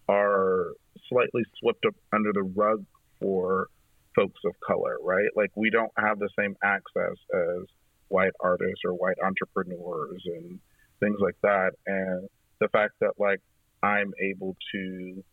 are 0.07 0.67
slightly 1.09 1.43
swept 1.59 1.85
up 1.85 1.95
under 2.13 2.31
the 2.33 2.43
rug 2.43 2.85
for 3.19 3.67
folks 4.15 4.39
of 4.45 4.53
color, 4.65 4.97
right? 5.03 5.29
Like 5.35 5.51
we 5.55 5.69
don't 5.69 5.91
have 5.97 6.19
the 6.19 6.29
same 6.37 6.55
access 6.63 7.17
as 7.33 7.67
white 8.07 8.33
artists 8.39 8.81
or 8.85 8.93
white 8.93 9.17
entrepreneurs 9.23 10.21
and 10.25 10.59
things 10.99 11.17
like 11.19 11.35
that. 11.41 11.71
And 11.87 12.29
the 12.63 12.69
fact 12.69 12.93
that 13.01 13.11
like 13.19 13.41
I'm 13.83 14.13
able 14.21 14.55
to 14.71 15.23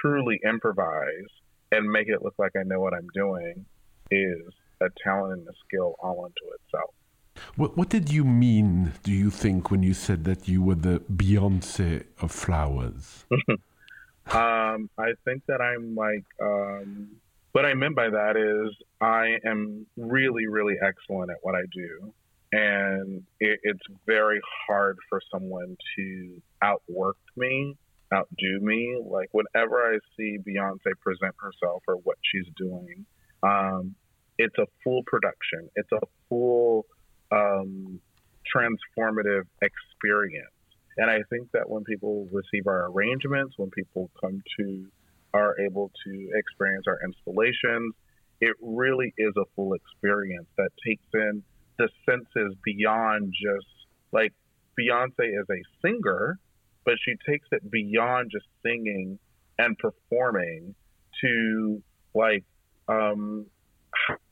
truly 0.00 0.40
improvise 0.44 1.30
and 1.70 1.86
make 1.86 2.08
it 2.08 2.22
look 2.22 2.34
like 2.38 2.52
I 2.56 2.62
know 2.64 2.80
what 2.80 2.94
I'm 2.94 3.08
doing 3.14 3.66
is 4.10 4.42
a 4.80 4.88
talent 5.04 5.40
and 5.40 5.48
a 5.48 5.52
skill 5.64 5.94
all 6.00 6.24
unto 6.24 6.54
itself. 6.56 6.94
What, 7.56 7.76
what 7.76 7.88
did 7.88 8.10
you 8.10 8.24
mean, 8.24 8.92
do 9.02 9.12
you 9.12 9.30
think, 9.30 9.70
when 9.70 9.82
you 9.82 9.94
said 9.94 10.24
that 10.24 10.48
you 10.48 10.62
were 10.62 10.74
the 10.74 11.00
Beyonce 11.00 12.04
of 12.20 12.32
flowers? 12.32 13.24
um, 14.30 14.90
I 14.98 15.12
think 15.24 15.44
that 15.46 15.60
I'm 15.60 15.94
like, 15.94 16.24
um, 16.42 17.08
what 17.52 17.64
I 17.64 17.74
meant 17.74 17.94
by 17.94 18.10
that 18.10 18.36
is 18.36 18.76
I 19.00 19.36
am 19.44 19.86
really, 19.96 20.46
really 20.46 20.76
excellent 20.82 21.30
at 21.30 21.38
what 21.42 21.54
I 21.54 21.62
do. 21.72 22.12
And 22.52 23.22
it, 23.38 23.60
it's 23.62 23.82
very 24.06 24.40
hard 24.66 24.98
for 25.08 25.20
someone 25.30 25.76
to 25.96 26.42
outwork 26.62 27.16
me 27.36 27.76
outdo 28.12 28.60
me. 28.60 29.00
Like 29.04 29.28
whenever 29.32 29.78
I 29.78 29.98
see 30.16 30.38
Beyonce 30.38 30.92
present 31.00 31.34
herself 31.40 31.82
or 31.86 31.96
what 31.96 32.16
she's 32.22 32.46
doing, 32.56 33.06
um, 33.42 33.94
it's 34.38 34.56
a 34.58 34.66
full 34.82 35.02
production. 35.06 35.68
It's 35.76 35.92
a 35.92 36.00
full 36.28 36.86
um, 37.30 38.00
transformative 38.54 39.44
experience. 39.62 40.50
And 40.96 41.10
I 41.10 41.20
think 41.30 41.50
that 41.52 41.68
when 41.68 41.84
people 41.84 42.26
receive 42.32 42.66
our 42.66 42.90
arrangements, 42.90 43.54
when 43.56 43.70
people 43.70 44.10
come 44.20 44.42
to 44.58 44.86
are 45.32 45.54
able 45.60 45.92
to 46.04 46.28
experience 46.34 46.86
our 46.88 46.98
installations, 47.04 47.94
it 48.40 48.56
really 48.60 49.14
is 49.16 49.32
a 49.36 49.44
full 49.54 49.74
experience 49.74 50.48
that 50.56 50.70
takes 50.84 51.04
in 51.14 51.42
the 51.80 51.88
senses 52.04 52.54
beyond 52.62 53.32
just 53.32 53.66
like 54.12 54.34
Beyonce 54.78 55.40
is 55.40 55.46
a 55.50 55.62
singer, 55.82 56.38
but 56.84 56.94
she 57.02 57.14
takes 57.26 57.48
it 57.52 57.70
beyond 57.70 58.30
just 58.30 58.44
singing 58.62 59.18
and 59.58 59.76
performing 59.78 60.74
to 61.22 61.82
like 62.14 62.44
um, 62.88 63.46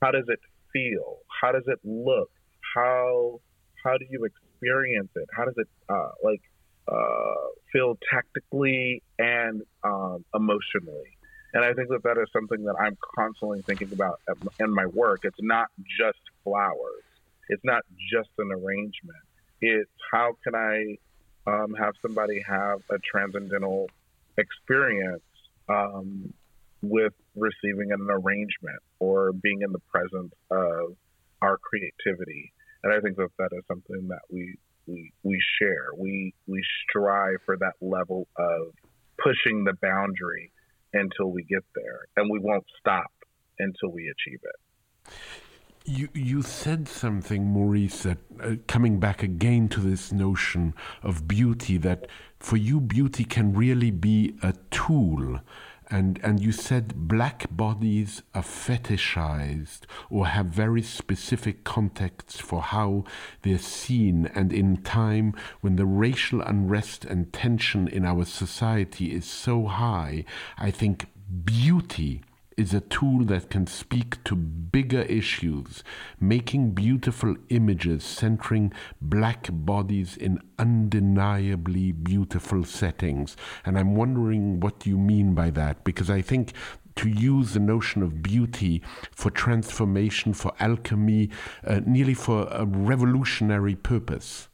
how 0.02 0.10
does 0.10 0.26
it 0.28 0.40
feel? 0.72 1.18
How 1.40 1.52
does 1.52 1.64
it 1.66 1.78
look? 1.84 2.30
How 2.74 3.40
how 3.82 3.96
do 3.96 4.04
you 4.10 4.24
experience 4.24 5.10
it? 5.14 5.28
How 5.34 5.46
does 5.46 5.54
it 5.56 5.68
uh, 5.88 6.10
like 6.22 6.42
uh, 6.86 7.48
feel 7.72 7.98
tactically 8.10 9.02
and 9.18 9.62
um, 9.84 10.24
emotionally? 10.34 11.16
And 11.54 11.64
i 11.64 11.72
think 11.72 11.88
that 11.88 12.02
that 12.02 12.18
is 12.18 12.28
something 12.30 12.62
that 12.64 12.74
i'm 12.78 12.94
constantly 13.16 13.62
thinking 13.62 13.90
about 13.94 14.20
in 14.60 14.70
my 14.70 14.84
work. 14.84 15.20
It's 15.24 15.40
not 15.40 15.68
just 15.98 16.20
flowers 16.44 17.07
it's 17.48 17.64
not 17.64 17.82
just 18.12 18.30
an 18.38 18.50
arrangement 18.52 19.24
it's 19.60 19.90
how 20.12 20.32
can 20.44 20.54
i 20.54 20.96
um, 21.46 21.74
have 21.78 21.94
somebody 22.02 22.42
have 22.46 22.80
a 22.90 22.98
transcendental 23.10 23.88
experience 24.36 25.22
um, 25.68 26.32
with 26.82 27.12
receiving 27.34 27.92
an 27.92 28.06
arrangement 28.10 28.80
or 28.98 29.32
being 29.32 29.62
in 29.62 29.72
the 29.72 29.80
presence 29.90 30.32
of 30.50 30.96
our 31.42 31.58
creativity. 31.58 32.52
And 32.82 32.92
I 32.92 33.00
think 33.00 33.16
that 33.16 33.30
that 33.38 33.50
is 33.52 33.64
something 33.66 34.08
that 34.08 34.22
we 34.30 34.56
we, 34.86 35.12
we 35.22 35.40
share. 35.60 35.88
We 35.96 36.34
we 36.46 36.62
strive 36.88 37.38
for 37.44 37.56
that 37.58 37.74
level 37.80 38.26
of 38.36 38.72
pushing 39.22 39.64
the 39.64 39.74
boundary 39.82 40.52
until 40.94 41.30
we 41.30 41.42
get 41.44 41.64
there, 41.74 42.06
and 42.16 42.30
we 42.30 42.38
won't 42.38 42.64
stop 42.78 43.10
until 43.58 43.90
we 43.90 44.08
achieve 44.08 44.40
it. 44.42 45.12
You 45.88 46.10
you 46.12 46.42
said 46.42 46.86
something, 46.86 47.46
Maurice, 47.46 48.02
that 48.02 48.18
uh, 48.42 48.56
coming 48.66 49.00
back 49.00 49.22
again 49.22 49.70
to 49.70 49.80
this 49.80 50.12
notion 50.12 50.74
of 51.02 51.26
beauty, 51.26 51.78
that 51.78 52.08
for 52.38 52.58
you 52.58 52.78
beauty 52.78 53.24
can 53.24 53.54
really 53.54 53.90
be 53.90 54.34
a 54.42 54.52
tool. 54.70 55.40
And, 55.90 56.20
and 56.22 56.40
you 56.40 56.52
said 56.52 57.08
black 57.08 57.46
bodies 57.50 58.20
are 58.34 58.42
fetishized 58.42 59.86
or 60.10 60.26
have 60.26 60.46
very 60.48 60.82
specific 60.82 61.64
contexts 61.64 62.38
for 62.38 62.60
how 62.60 63.04
they're 63.40 63.56
seen. 63.56 64.30
And 64.34 64.52
in 64.52 64.82
time 64.82 65.32
when 65.62 65.76
the 65.76 65.86
racial 65.86 66.42
unrest 66.42 67.06
and 67.06 67.32
tension 67.32 67.88
in 67.88 68.04
our 68.04 68.26
society 68.26 69.14
is 69.14 69.24
so 69.24 69.64
high, 69.64 70.26
I 70.58 70.70
think 70.70 71.06
beauty 71.46 72.20
is 72.58 72.74
a 72.74 72.80
tool 72.80 73.24
that 73.24 73.48
can 73.48 73.66
speak 73.66 74.22
to 74.24 74.34
bigger 74.34 75.02
issues, 75.02 75.84
making 76.20 76.72
beautiful 76.72 77.36
images 77.48 78.02
centering 78.04 78.72
black 79.00 79.48
bodies 79.50 80.16
in 80.16 80.40
undeniably 80.58 81.92
beautiful 81.92 82.64
settings. 82.64 83.36
And 83.64 83.78
I'm 83.78 83.94
wondering 83.94 84.60
what 84.60 84.86
you 84.86 84.98
mean 84.98 85.34
by 85.34 85.50
that, 85.50 85.84
because 85.84 86.10
I 86.10 86.20
think 86.20 86.52
to 86.96 87.08
use 87.08 87.54
the 87.54 87.60
notion 87.60 88.02
of 88.02 88.22
beauty 88.22 88.82
for 89.12 89.30
transformation, 89.30 90.34
for 90.34 90.52
alchemy, 90.58 91.30
uh, 91.64 91.80
nearly 91.86 92.14
for 92.14 92.48
a 92.50 92.66
revolutionary 92.66 93.76
purpose. 93.76 94.48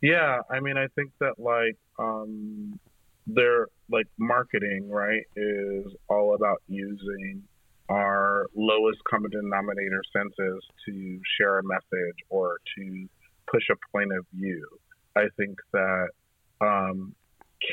Yeah, 0.00 0.40
I 0.50 0.60
mean, 0.60 0.78
I 0.78 0.86
think 0.94 1.12
that 1.20 1.34
like 1.38 1.76
um, 1.98 2.80
their 3.26 3.68
like 3.90 4.06
marketing, 4.18 4.88
right, 4.88 5.22
is 5.36 5.86
all 6.08 6.34
about 6.34 6.62
using 6.68 7.42
our 7.88 8.46
lowest 8.54 8.98
common 9.04 9.30
denominator 9.30 10.02
senses 10.12 10.62
to 10.86 11.20
share 11.38 11.58
a 11.58 11.62
message 11.62 12.16
or 12.30 12.58
to 12.76 13.08
push 13.50 13.64
a 13.70 13.76
point 13.96 14.10
of 14.16 14.24
view. 14.32 14.66
I 15.16 15.24
think 15.36 15.58
that 15.72 16.08
um, 16.60 17.14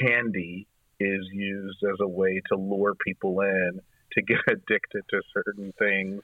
candy 0.01 0.67
is 0.99 1.25
used 1.31 1.77
as 1.83 1.97
a 2.01 2.07
way 2.07 2.41
to 2.49 2.57
lure 2.57 2.95
people 2.95 3.39
in 3.41 3.79
to 4.13 4.21
get 4.21 4.39
addicted 4.47 5.03
to 5.09 5.21
certain 5.33 5.73
things 5.79 6.21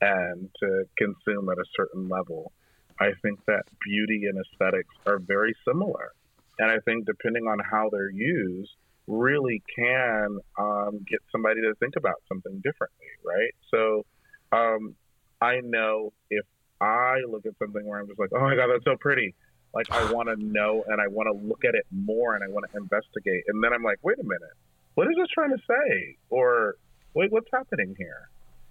and 0.00 0.48
to 0.60 0.84
consume 0.96 1.48
at 1.48 1.58
a 1.58 1.64
certain 1.76 2.08
level. 2.08 2.52
I 3.00 3.10
think 3.22 3.40
that 3.46 3.62
beauty 3.84 4.26
and 4.26 4.38
aesthetics 4.38 4.94
are 5.06 5.18
very 5.18 5.54
similar. 5.66 6.12
And 6.58 6.70
I 6.70 6.78
think 6.80 7.06
depending 7.06 7.44
on 7.44 7.58
how 7.58 7.88
they're 7.90 8.10
used, 8.10 8.70
really 9.06 9.62
can 9.74 10.38
um, 10.58 11.04
get 11.08 11.20
somebody 11.30 11.60
to 11.62 11.74
think 11.80 11.94
about 11.96 12.22
something 12.28 12.60
differently, 12.62 13.06
right? 13.24 13.52
So 13.70 14.04
um, 14.52 14.94
I 15.40 15.60
know 15.60 16.12
if 16.30 16.44
I 16.80 17.16
look 17.28 17.46
at 17.46 17.52
something 17.58 17.86
where 17.86 18.00
I'm 18.00 18.06
just 18.06 18.18
like, 18.18 18.30
oh 18.34 18.40
my 18.40 18.54
God, 18.54 18.68
that's 18.72 18.84
so 18.84 18.96
pretty. 18.98 19.34
Like 19.74 19.90
I 19.90 20.12
want 20.12 20.28
to 20.28 20.36
know 20.36 20.84
and 20.88 21.00
I 21.00 21.08
want 21.08 21.28
to 21.28 21.46
look 21.46 21.64
at 21.64 21.74
it 21.74 21.86
more 21.90 22.34
and 22.34 22.44
I 22.44 22.48
want 22.48 22.70
to 22.70 22.76
investigate. 22.76 23.44
And 23.48 23.62
then 23.62 23.72
I'm 23.72 23.82
like, 23.82 23.98
wait 24.02 24.18
a 24.18 24.24
minute, 24.24 24.56
what 24.94 25.06
is 25.08 25.14
this 25.16 25.28
trying 25.32 25.50
to 25.50 25.62
say? 25.66 26.16
Or 26.30 26.76
wait, 27.14 27.32
what's 27.32 27.48
happening 27.52 27.94
here? 27.98 28.28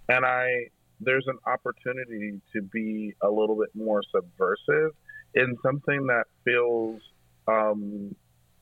And 0.08 0.24
I, 0.24 0.68
there's 1.00 1.26
an 1.26 1.38
opportunity 1.46 2.40
to 2.52 2.62
be 2.62 3.14
a 3.22 3.28
little 3.28 3.56
bit 3.56 3.70
more 3.74 4.02
subversive 4.14 4.92
in 5.34 5.56
something 5.62 6.06
that 6.06 6.24
feels 6.44 7.00
um, 7.48 8.14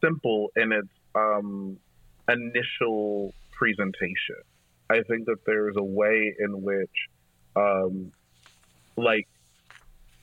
simple 0.03 0.51
in 0.57 0.73
its 0.73 0.89
um, 1.15 1.79
initial 2.29 3.35
presentation. 3.53 4.37
I 4.89 5.03
think 5.03 5.27
that 5.27 5.45
there's 5.47 5.77
a 5.77 5.83
way 5.83 6.35
in 6.39 6.63
which, 6.63 6.91
um, 7.55 8.13
like, 8.97 9.29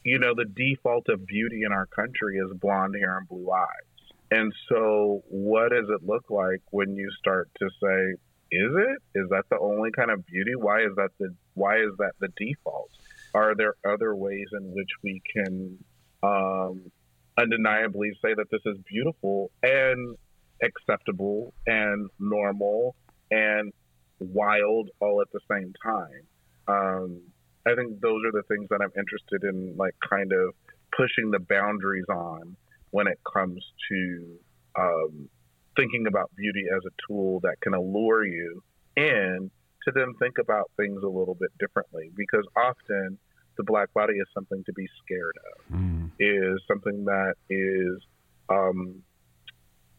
you 0.04 0.20
know, 0.20 0.34
the 0.36 0.46
default 0.46 1.10
of 1.10 1.26
beauty 1.26 1.64
in 1.64 1.72
our 1.72 1.86
country 1.86 2.38
is 2.38 2.52
blonde 2.60 2.96
hair 3.00 3.18
and 3.18 3.28
blue 3.28 3.50
eyes. 3.52 3.88
And 4.30 4.54
so, 4.68 5.24
what 5.30 5.70
does 5.70 5.88
it 5.90 6.06
look 6.06 6.26
like 6.30 6.62
when 6.72 6.96
you 6.96 7.10
start 7.18 7.50
to 7.60 7.70
say, 7.82 8.12
"Is 8.52 8.72
it? 8.76 8.98
Is 9.16 9.30
that 9.30 9.46
the 9.50 9.58
only 9.58 9.92
kind 9.92 10.12
of 10.12 10.26
beauty? 10.26 10.54
Why 10.56 10.82
is 10.82 10.96
that 10.98 11.12
the 11.18 11.34
Why 11.54 11.78
is 11.78 11.92
that 12.00 12.14
the 12.20 12.28
default? 12.36 12.92
Are 13.34 13.56
there 13.56 13.76
other 13.86 14.16
ways 14.16 14.48
in 14.52 14.74
which 14.74 14.90
we 15.02 15.22
can 15.34 15.78
um, 16.24 16.92
undeniably 17.38 18.12
say 18.24 18.34
that 18.34 18.50
this 18.52 18.62
is 18.66 18.78
beautiful 18.90 19.52
and 19.64 20.18
acceptable 20.64 21.54
and 21.66 22.10
normal 22.20 22.96
and 23.32 23.72
wild 24.20 24.90
all 25.00 25.22
at 25.22 25.28
the 25.32 25.40
same 25.52 25.74
time. 25.84 26.24
Um, 26.68 27.22
I 27.66 27.76
think 27.76 28.00
those 28.02 28.22
are 28.26 28.32
the 28.32 28.44
things 28.48 28.68
that 28.70 28.82
I'm 28.82 28.92
interested 28.98 29.44
in, 29.44 29.76
like 29.78 29.94
kind 30.10 30.32
of 30.32 30.56
pushing 30.96 31.32
the 31.32 31.40
boundaries 31.40 32.06
on 32.10 32.56
when 32.92 33.08
it 33.08 33.20
comes 33.32 33.64
to 33.90 34.40
um, 34.80 35.30
thinking 35.76 36.08
about 36.08 36.32
beauty 36.36 36.66
as 36.76 36.82
a 36.86 36.92
tool 37.08 37.40
that 37.42 37.60
can 37.62 37.74
allure 37.74 38.26
you 38.26 38.64
and 38.96 39.52
to 39.84 39.92
then 39.94 40.14
think 40.20 40.36
about 40.40 40.72
things 40.78 41.04
a 41.04 41.08
little 41.08 41.36
bit 41.36 41.52
differently 41.60 42.10
because 42.16 42.46
often 42.56 43.18
the 43.58 43.64
black 43.64 43.94
body 43.94 44.14
is 44.14 44.28
something 44.34 44.64
to 44.66 44.74
be 44.74 44.88
scared 45.04 45.36
of, 45.54 45.76
mm. 45.76 46.12
is 46.20 46.62
something 46.68 47.06
that 47.06 47.34
is 47.50 48.02
um, 48.50 49.02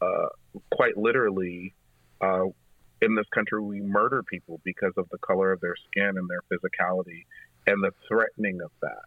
uh, 0.01 0.29
quite 0.73 0.97
literally, 0.97 1.75
uh, 2.21 2.45
in 3.01 3.15
this 3.15 3.27
country, 3.35 3.61
we 3.61 3.81
murder 3.81 4.23
people 4.23 4.61
because 4.65 4.93
of 4.97 5.07
the 5.11 5.19
color 5.19 5.53
of 5.53 5.61
their 5.61 5.75
skin 5.91 6.15
and 6.17 6.29
their 6.29 6.43
physicality 6.51 7.25
and 7.67 7.83
the 7.83 7.91
threatening 8.09 8.61
of 8.65 8.71
that. 8.83 9.03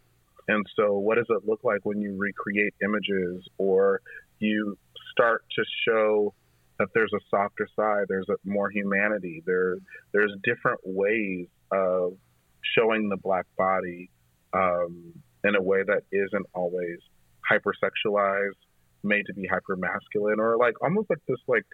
And 0.47 0.65
so, 0.75 0.97
what 0.97 1.15
does 1.15 1.27
it 1.29 1.47
look 1.47 1.61
like 1.63 1.79
when 1.83 2.01
you 2.01 2.15
recreate 2.17 2.73
images 2.83 3.47
or 3.57 4.01
you 4.39 4.77
start 5.11 5.43
to 5.55 5.63
show 5.87 6.33
that 6.79 6.87
there's 6.93 7.11
a 7.13 7.19
softer 7.29 7.67
side, 7.75 8.05
there's 8.07 8.27
a 8.29 8.35
more 8.43 8.71
humanity, 8.71 9.43
there, 9.45 9.75
there's 10.13 10.33
different 10.43 10.79
ways 10.83 11.47
of 11.71 12.13
showing 12.75 13.09
the 13.09 13.17
black 13.17 13.45
body 13.57 14.09
um, 14.53 15.13
in 15.43 15.55
a 15.55 15.61
way 15.61 15.83
that 15.83 16.03
isn't 16.11 16.45
always 16.53 16.99
hypersexualized 17.49 18.51
made 19.03 19.25
to 19.25 19.33
be 19.33 19.47
hyper 19.47 19.75
masculine 19.75 20.39
or 20.39 20.57
like 20.57 20.75
almost 20.81 21.09
like 21.09 21.19
this 21.27 21.39
like 21.47 21.65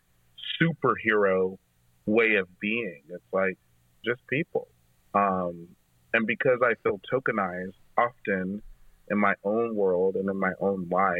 superhero 0.62 1.58
way 2.06 2.36
of 2.36 2.48
being. 2.60 3.02
It's 3.10 3.24
like 3.34 3.58
just 4.06 4.22
people. 4.28 4.68
Um, 5.14 5.68
and 6.14 6.26
because 6.26 6.60
I 6.64 6.74
feel 6.84 7.00
tokenized 7.12 7.74
often 7.98 8.62
in 9.10 9.18
my 9.18 9.34
own 9.44 9.76
world 9.76 10.16
and 10.16 10.30
in 10.30 10.40
my 10.40 10.54
own 10.60 10.88
life, 10.90 11.18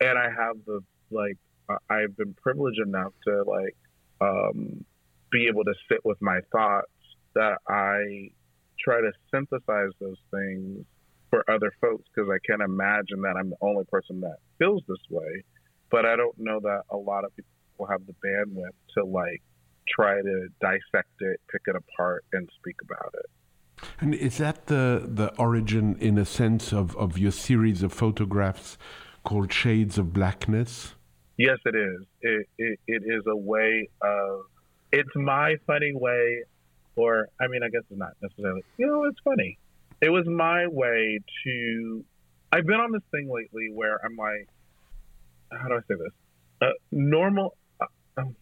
and 0.00 0.18
I 0.18 0.24
have 0.30 0.56
the 0.66 0.80
like, 1.10 1.36
I've 1.88 2.16
been 2.16 2.34
privileged 2.34 2.80
enough 2.80 3.12
to 3.26 3.42
like 3.42 3.76
um, 4.20 4.84
be 5.30 5.46
able 5.46 5.64
to 5.64 5.74
sit 5.88 6.04
with 6.04 6.20
my 6.20 6.40
thoughts 6.52 6.88
that 7.34 7.58
I 7.68 8.30
try 8.84 9.00
to 9.00 9.12
synthesize 9.32 9.90
those 10.00 10.18
things 10.30 10.84
for 11.30 11.48
other 11.50 11.72
folks 11.80 12.04
because 12.14 12.30
I 12.30 12.38
can't 12.46 12.62
imagine 12.62 13.22
that 13.22 13.36
I'm 13.36 13.50
the 13.50 13.56
only 13.60 13.84
person 13.84 14.20
that 14.20 14.36
feels 14.58 14.82
this 14.86 14.98
way. 15.10 15.42
But 15.90 16.06
I 16.06 16.16
don't 16.16 16.38
know 16.38 16.60
that 16.60 16.82
a 16.90 16.96
lot 16.96 17.24
of 17.24 17.34
people 17.34 17.86
have 17.88 18.02
the 18.06 18.14
bandwidth 18.24 18.74
to 18.96 19.04
like 19.04 19.42
try 19.88 20.20
to 20.20 20.48
dissect 20.60 21.10
it, 21.20 21.40
pick 21.50 21.62
it 21.66 21.76
apart, 21.76 22.24
and 22.32 22.48
speak 22.58 22.76
about 22.82 23.14
it. 23.14 23.26
And 24.00 24.14
is 24.14 24.38
that 24.38 24.66
the 24.66 25.02
the 25.04 25.34
origin, 25.36 25.96
in 26.00 26.18
a 26.18 26.24
sense, 26.24 26.72
of, 26.72 26.96
of 26.96 27.18
your 27.18 27.32
series 27.32 27.82
of 27.82 27.92
photographs 27.92 28.78
called 29.24 29.52
Shades 29.52 29.98
of 29.98 30.12
Blackness? 30.12 30.94
Yes, 31.36 31.58
it 31.64 31.74
is. 31.74 32.06
It, 32.20 32.48
it, 32.58 32.78
it 32.86 33.02
is 33.06 33.22
a 33.26 33.36
way 33.36 33.88
of. 34.00 34.42
It's 34.92 35.10
my 35.16 35.56
funny 35.66 35.92
way, 35.92 36.44
or 36.96 37.28
I 37.40 37.48
mean, 37.48 37.62
I 37.62 37.68
guess 37.68 37.82
it's 37.90 37.98
not 37.98 38.12
necessarily. 38.22 38.62
You 38.78 38.86
know, 38.86 39.04
it's 39.04 39.18
funny 39.24 39.58
it 40.04 40.10
was 40.10 40.26
my 40.26 40.66
way 40.66 41.20
to. 41.44 42.04
I've 42.52 42.66
been 42.66 42.80
on 42.80 42.92
this 42.92 43.02
thing 43.10 43.30
lately 43.32 43.70
where 43.72 43.98
I'm 44.04 44.16
like, 44.16 44.48
how 45.50 45.68
do 45.68 45.74
I 45.74 45.80
say 45.88 45.94
this? 45.98 46.12
Uh, 46.60 46.72
normal. 46.92 47.56
Uh, 47.80 47.86
um, 48.18 48.36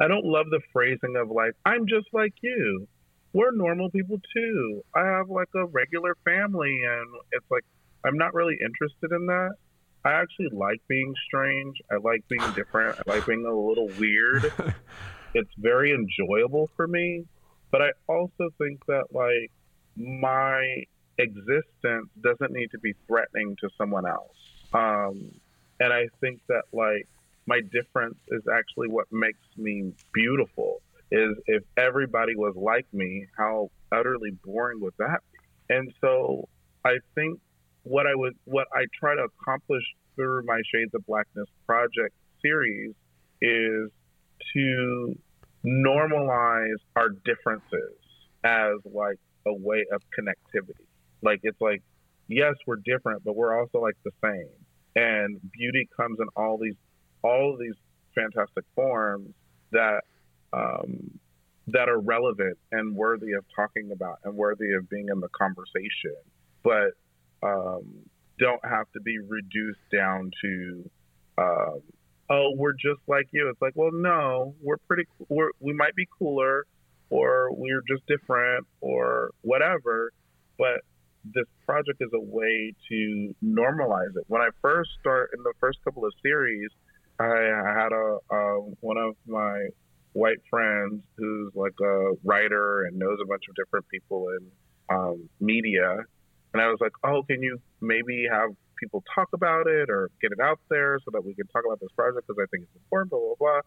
I 0.00 0.08
don't 0.08 0.24
love 0.24 0.46
the 0.50 0.60
phrasing 0.72 1.16
of 1.16 1.30
like, 1.30 1.52
I'm 1.64 1.86
just 1.86 2.08
like 2.12 2.34
you. 2.42 2.88
We're 3.32 3.52
normal 3.52 3.90
people 3.90 4.20
too. 4.34 4.82
I 4.94 5.04
have 5.04 5.30
like 5.30 5.48
a 5.54 5.66
regular 5.66 6.16
family, 6.24 6.80
and 6.84 7.08
it's 7.32 7.46
like, 7.50 7.64
I'm 8.04 8.18
not 8.18 8.34
really 8.34 8.58
interested 8.60 9.12
in 9.12 9.26
that. 9.26 9.50
I 10.04 10.12
actually 10.12 10.50
like 10.52 10.80
being 10.88 11.14
strange. 11.26 11.76
I 11.90 11.96
like 11.96 12.26
being 12.28 12.52
different. 12.54 12.98
I 12.98 13.10
like 13.10 13.26
being 13.26 13.46
a 13.46 13.54
little 13.54 13.88
weird. 13.98 14.52
it's 15.34 15.50
very 15.58 15.92
enjoyable 15.92 16.70
for 16.76 16.86
me. 16.86 17.24
But 17.70 17.82
I 17.82 17.90
also 18.08 18.50
think 18.58 18.84
that, 18.86 19.06
like, 19.12 19.50
my 19.96 20.84
existence 21.18 22.08
doesn't 22.20 22.52
need 22.52 22.70
to 22.70 22.78
be 22.78 22.94
threatening 23.06 23.56
to 23.60 23.68
someone 23.78 24.06
else. 24.06 24.36
Um, 24.72 25.32
and 25.80 25.92
I 25.92 26.08
think 26.20 26.40
that 26.48 26.62
like 26.72 27.06
my 27.46 27.60
difference 27.72 28.16
is 28.28 28.42
actually 28.52 28.88
what 28.88 29.06
makes 29.12 29.46
me 29.56 29.92
beautiful. 30.12 30.80
Is 31.10 31.36
if 31.46 31.62
everybody 31.76 32.34
was 32.34 32.54
like 32.56 32.86
me, 32.92 33.26
how 33.36 33.70
utterly 33.92 34.30
boring 34.44 34.80
would 34.80 34.94
that 34.98 35.20
be? 35.32 35.74
And 35.74 35.92
so 36.00 36.48
I 36.84 36.96
think 37.14 37.38
what 37.84 38.06
I 38.06 38.14
would 38.14 38.34
what 38.44 38.66
I 38.74 38.86
try 38.98 39.14
to 39.14 39.22
accomplish 39.22 39.84
through 40.16 40.42
my 40.44 40.60
Shades 40.72 40.94
of 40.94 41.06
Blackness 41.06 41.48
project 41.66 42.14
series 42.42 42.94
is 43.42 43.90
to 44.54 45.18
normalize 45.64 46.80
our 46.96 47.10
differences 47.24 47.94
as 48.44 48.74
like 48.84 49.18
a 49.46 49.54
way 49.54 49.84
of 49.92 50.02
connectivity. 50.18 50.86
Like 51.22 51.40
it's 51.42 51.60
like, 51.60 51.82
yes, 52.28 52.54
we're 52.66 52.76
different, 52.84 53.24
but 53.24 53.36
we're 53.36 53.58
also 53.58 53.80
like 53.80 53.96
the 54.04 54.12
same. 54.22 54.48
And 54.96 55.40
beauty 55.52 55.88
comes 55.96 56.18
in 56.20 56.28
all 56.36 56.58
these 56.58 56.76
all 57.22 57.56
these 57.58 57.74
fantastic 58.14 58.64
forms 58.74 59.30
that 59.72 60.02
um, 60.52 61.18
that 61.68 61.88
are 61.88 61.98
relevant 61.98 62.58
and 62.72 62.94
worthy 62.94 63.32
of 63.32 63.44
talking 63.56 63.90
about 63.92 64.18
and 64.24 64.34
worthy 64.34 64.72
of 64.72 64.88
being 64.88 65.08
in 65.08 65.20
the 65.20 65.28
conversation, 65.28 66.14
but 66.62 66.92
um, 67.42 67.84
don't 68.38 68.64
have 68.64 68.86
to 68.92 69.00
be 69.00 69.18
reduced 69.18 69.80
down 69.92 70.30
to, 70.42 70.90
um, 71.38 71.80
oh, 72.30 72.52
we're 72.56 72.72
just 72.72 73.00
like 73.06 73.26
you. 73.32 73.48
It's 73.48 73.60
like, 73.60 73.74
well, 73.76 73.92
no, 73.92 74.54
we're 74.62 74.78
pretty. 74.88 75.04
We're, 75.28 75.50
we 75.60 75.72
might 75.72 75.94
be 75.94 76.06
cooler 76.18 76.66
or 77.10 77.52
we're 77.52 77.82
just 77.88 78.06
different 78.06 78.66
or 78.80 79.30
whatever. 79.42 80.12
But 80.58 80.80
this 81.24 81.46
project 81.66 82.00
is 82.00 82.10
a 82.14 82.20
way 82.20 82.74
to 82.88 83.34
normalize 83.42 84.16
it. 84.16 84.24
When 84.28 84.42
I 84.42 84.48
first 84.60 84.90
start 85.00 85.30
in 85.36 85.42
the 85.42 85.52
first 85.60 85.78
couple 85.84 86.04
of 86.04 86.12
series, 86.22 86.70
I 87.18 87.26
had 87.26 87.92
a 87.92 88.18
one 88.80 88.96
of 88.96 89.14
my 89.26 89.68
white 90.12 90.38
friends 90.50 91.02
who's 91.16 91.52
like 91.54 91.74
a 91.80 92.12
writer 92.24 92.84
and 92.84 92.98
knows 92.98 93.18
a 93.22 93.26
bunch 93.26 93.44
of 93.48 93.54
different 93.54 93.88
people 93.88 94.28
in 94.30 94.96
um, 94.96 95.28
media, 95.40 95.98
and 96.52 96.62
I 96.62 96.66
was 96.68 96.78
like, 96.80 96.92
"Oh, 97.04 97.22
can 97.22 97.42
you 97.42 97.60
maybe 97.80 98.26
have 98.30 98.50
people 98.84 99.02
talk 99.14 99.28
about 99.32 99.66
it 99.66 99.88
or 99.90 100.10
get 100.20 100.32
it 100.32 100.40
out 100.40 100.60
there 100.68 100.98
so 101.04 101.10
that 101.12 101.24
we 101.24 101.34
can 101.34 101.46
talk 101.48 101.64
about 101.66 101.80
this 101.80 101.90
project 101.96 102.26
because 102.26 102.40
I 102.42 102.46
think 102.50 102.64
it's 102.64 102.76
important." 102.84 103.10
Blah 103.10 103.20
blah 103.20 103.38
blah. 103.38 103.60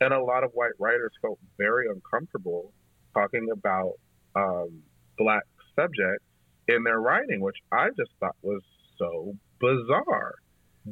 And 0.00 0.12
a 0.12 0.20
lot 0.20 0.42
of 0.42 0.50
white 0.54 0.76
writers 0.78 1.12
felt 1.20 1.38
very 1.58 1.86
uncomfortable 1.88 2.72
talking 3.14 3.48
about 3.52 3.94
um, 4.34 4.82
black 5.18 5.44
subjects 5.76 6.24
in 6.68 6.82
their 6.84 7.00
writing, 7.00 7.40
which 7.40 7.58
I 7.70 7.88
just 7.96 8.10
thought 8.18 8.36
was 8.42 8.62
so 8.98 9.34
bizarre 9.60 10.34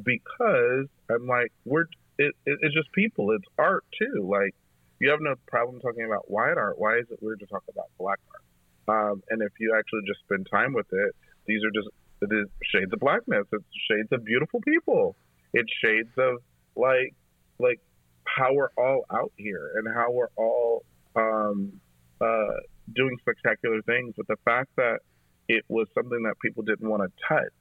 because 0.03 0.87
I'm 1.09 1.27
like, 1.27 1.51
we're 1.65 1.85
it, 2.17 2.33
it, 2.45 2.59
it's 2.61 2.75
just 2.75 2.91
people, 2.93 3.31
it's 3.31 3.47
art 3.57 3.83
too. 3.97 4.27
Like 4.29 4.53
you 4.99 5.09
have 5.09 5.19
no 5.21 5.35
problem 5.47 5.81
talking 5.81 6.05
about 6.05 6.29
white 6.29 6.57
art. 6.57 6.77
Why 6.77 6.97
is 6.97 7.05
it 7.09 7.19
weird 7.21 7.39
to 7.39 7.47
talk 7.47 7.63
about 7.69 7.89
black 7.97 8.19
art? 8.31 8.41
Um, 8.87 9.23
and 9.29 9.41
if 9.41 9.51
you 9.59 9.75
actually 9.77 10.01
just 10.07 10.19
spend 10.21 10.47
time 10.51 10.73
with 10.73 10.87
it, 10.91 11.15
these 11.47 11.63
are 11.63 11.71
just 11.71 11.89
it 12.21 12.33
is 12.33 12.47
shades 12.63 12.91
of 12.93 12.99
blackness. 12.99 13.45
It's 13.51 13.63
shades 13.89 14.09
of 14.11 14.23
beautiful 14.23 14.61
people. 14.61 15.15
It's 15.53 15.71
shades 15.83 16.11
of 16.17 16.37
like 16.75 17.13
like 17.59 17.79
how 18.25 18.53
we're 18.53 18.71
all 18.77 19.05
out 19.11 19.31
here 19.37 19.71
and 19.75 19.87
how 19.93 20.11
we're 20.11 20.31
all 20.35 20.83
um, 21.15 21.73
uh, 22.19 22.57
doing 22.93 23.17
spectacular 23.19 23.81
things. 23.81 24.13
But 24.15 24.27
the 24.27 24.37
fact 24.45 24.69
that 24.77 24.99
it 25.47 25.65
was 25.67 25.87
something 25.93 26.23
that 26.23 26.35
people 26.41 26.63
didn't 26.63 26.87
want 26.87 27.03
to 27.03 27.11
touch 27.27 27.51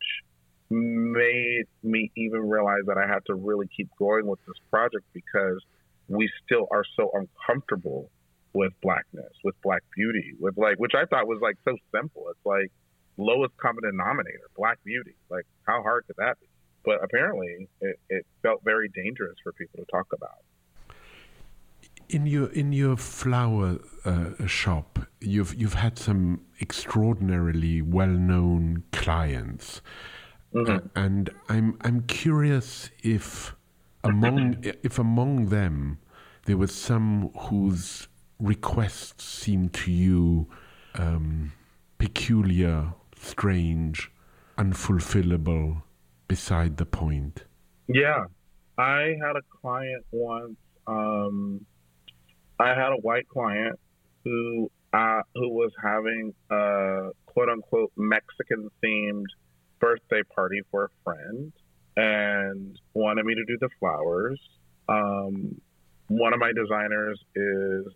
made 0.70 1.64
me 1.82 2.12
even 2.16 2.48
realize 2.48 2.82
that 2.86 2.96
I 2.96 3.06
had 3.06 3.24
to 3.26 3.34
really 3.34 3.68
keep 3.76 3.88
going 3.98 4.26
with 4.26 4.38
this 4.46 4.56
project 4.70 5.04
because 5.12 5.60
we 6.08 6.30
still 6.44 6.68
are 6.70 6.84
so 6.96 7.10
uncomfortable 7.12 8.08
with 8.52 8.72
blackness, 8.82 9.32
with 9.42 9.54
black 9.62 9.82
beauty, 9.96 10.34
with 10.38 10.56
like, 10.56 10.76
which 10.78 10.92
I 10.94 11.06
thought 11.06 11.26
was 11.26 11.40
like 11.42 11.56
so 11.64 11.76
simple. 11.94 12.26
It's 12.30 12.46
like 12.46 12.70
lowest 13.16 13.56
common 13.56 13.84
denominator, 13.84 14.48
black 14.56 14.78
beauty. 14.84 15.14
Like, 15.28 15.46
how 15.66 15.82
hard 15.82 16.06
could 16.06 16.16
that 16.16 16.38
be? 16.40 16.46
But 16.84 17.04
apparently, 17.04 17.68
it, 17.80 18.00
it 18.08 18.26
felt 18.42 18.62
very 18.64 18.88
dangerous 18.88 19.36
for 19.42 19.52
people 19.52 19.80
to 19.80 19.86
talk 19.90 20.06
about 20.12 20.42
in 22.10 22.26
your 22.26 22.50
in 22.52 22.72
your 22.72 22.96
flower 22.96 23.78
uh, 24.04 24.46
shop, 24.46 24.98
you've 25.20 25.54
you've 25.54 25.74
had 25.74 25.98
some 25.98 26.40
extraordinarily 26.60 27.80
well-known 27.82 28.82
clients, 28.92 29.80
mm-hmm. 30.52 30.70
uh, 30.70 30.80
and 30.96 31.30
I'm 31.48 31.78
I'm 31.82 32.02
curious 32.02 32.90
if 33.02 33.54
among 34.04 34.64
if 34.82 34.98
among 34.98 35.46
them 35.46 35.98
there 36.46 36.56
was 36.56 36.74
some 36.74 37.30
whose 37.38 38.08
requests 38.38 39.24
seemed 39.24 39.72
to 39.74 39.92
you 39.92 40.48
um, 40.94 41.52
peculiar, 41.98 42.94
strange, 43.20 44.10
unfulfillable, 44.56 45.82
beside 46.28 46.76
the 46.76 46.86
point. 46.86 47.44
Yeah, 47.86 48.24
I 48.78 49.16
had 49.20 49.36
a 49.36 49.42
client 49.60 50.04
once. 50.10 50.56
Um, 50.86 51.66
I 52.58 52.68
had 52.68 52.92
a 52.92 53.00
white 53.00 53.28
client 53.28 53.78
who 54.24 54.70
uh, 54.92 55.22
who 55.34 55.48
was 55.50 55.72
having 55.82 56.34
a 56.50 57.10
quote 57.26 57.48
unquote 57.48 57.92
Mexican 57.96 58.68
themed 58.82 59.26
birthday 59.78 60.22
party 60.34 60.60
for 60.70 60.84
a 60.84 60.88
friend 61.04 61.52
and 61.96 62.78
wanted 62.94 63.24
me 63.24 63.34
to 63.34 63.44
do 63.44 63.56
the 63.60 63.68
flowers. 63.78 64.40
Um, 64.88 65.60
one 66.08 66.32
of 66.32 66.40
my 66.40 66.52
designers 66.52 67.20
is 67.34 67.86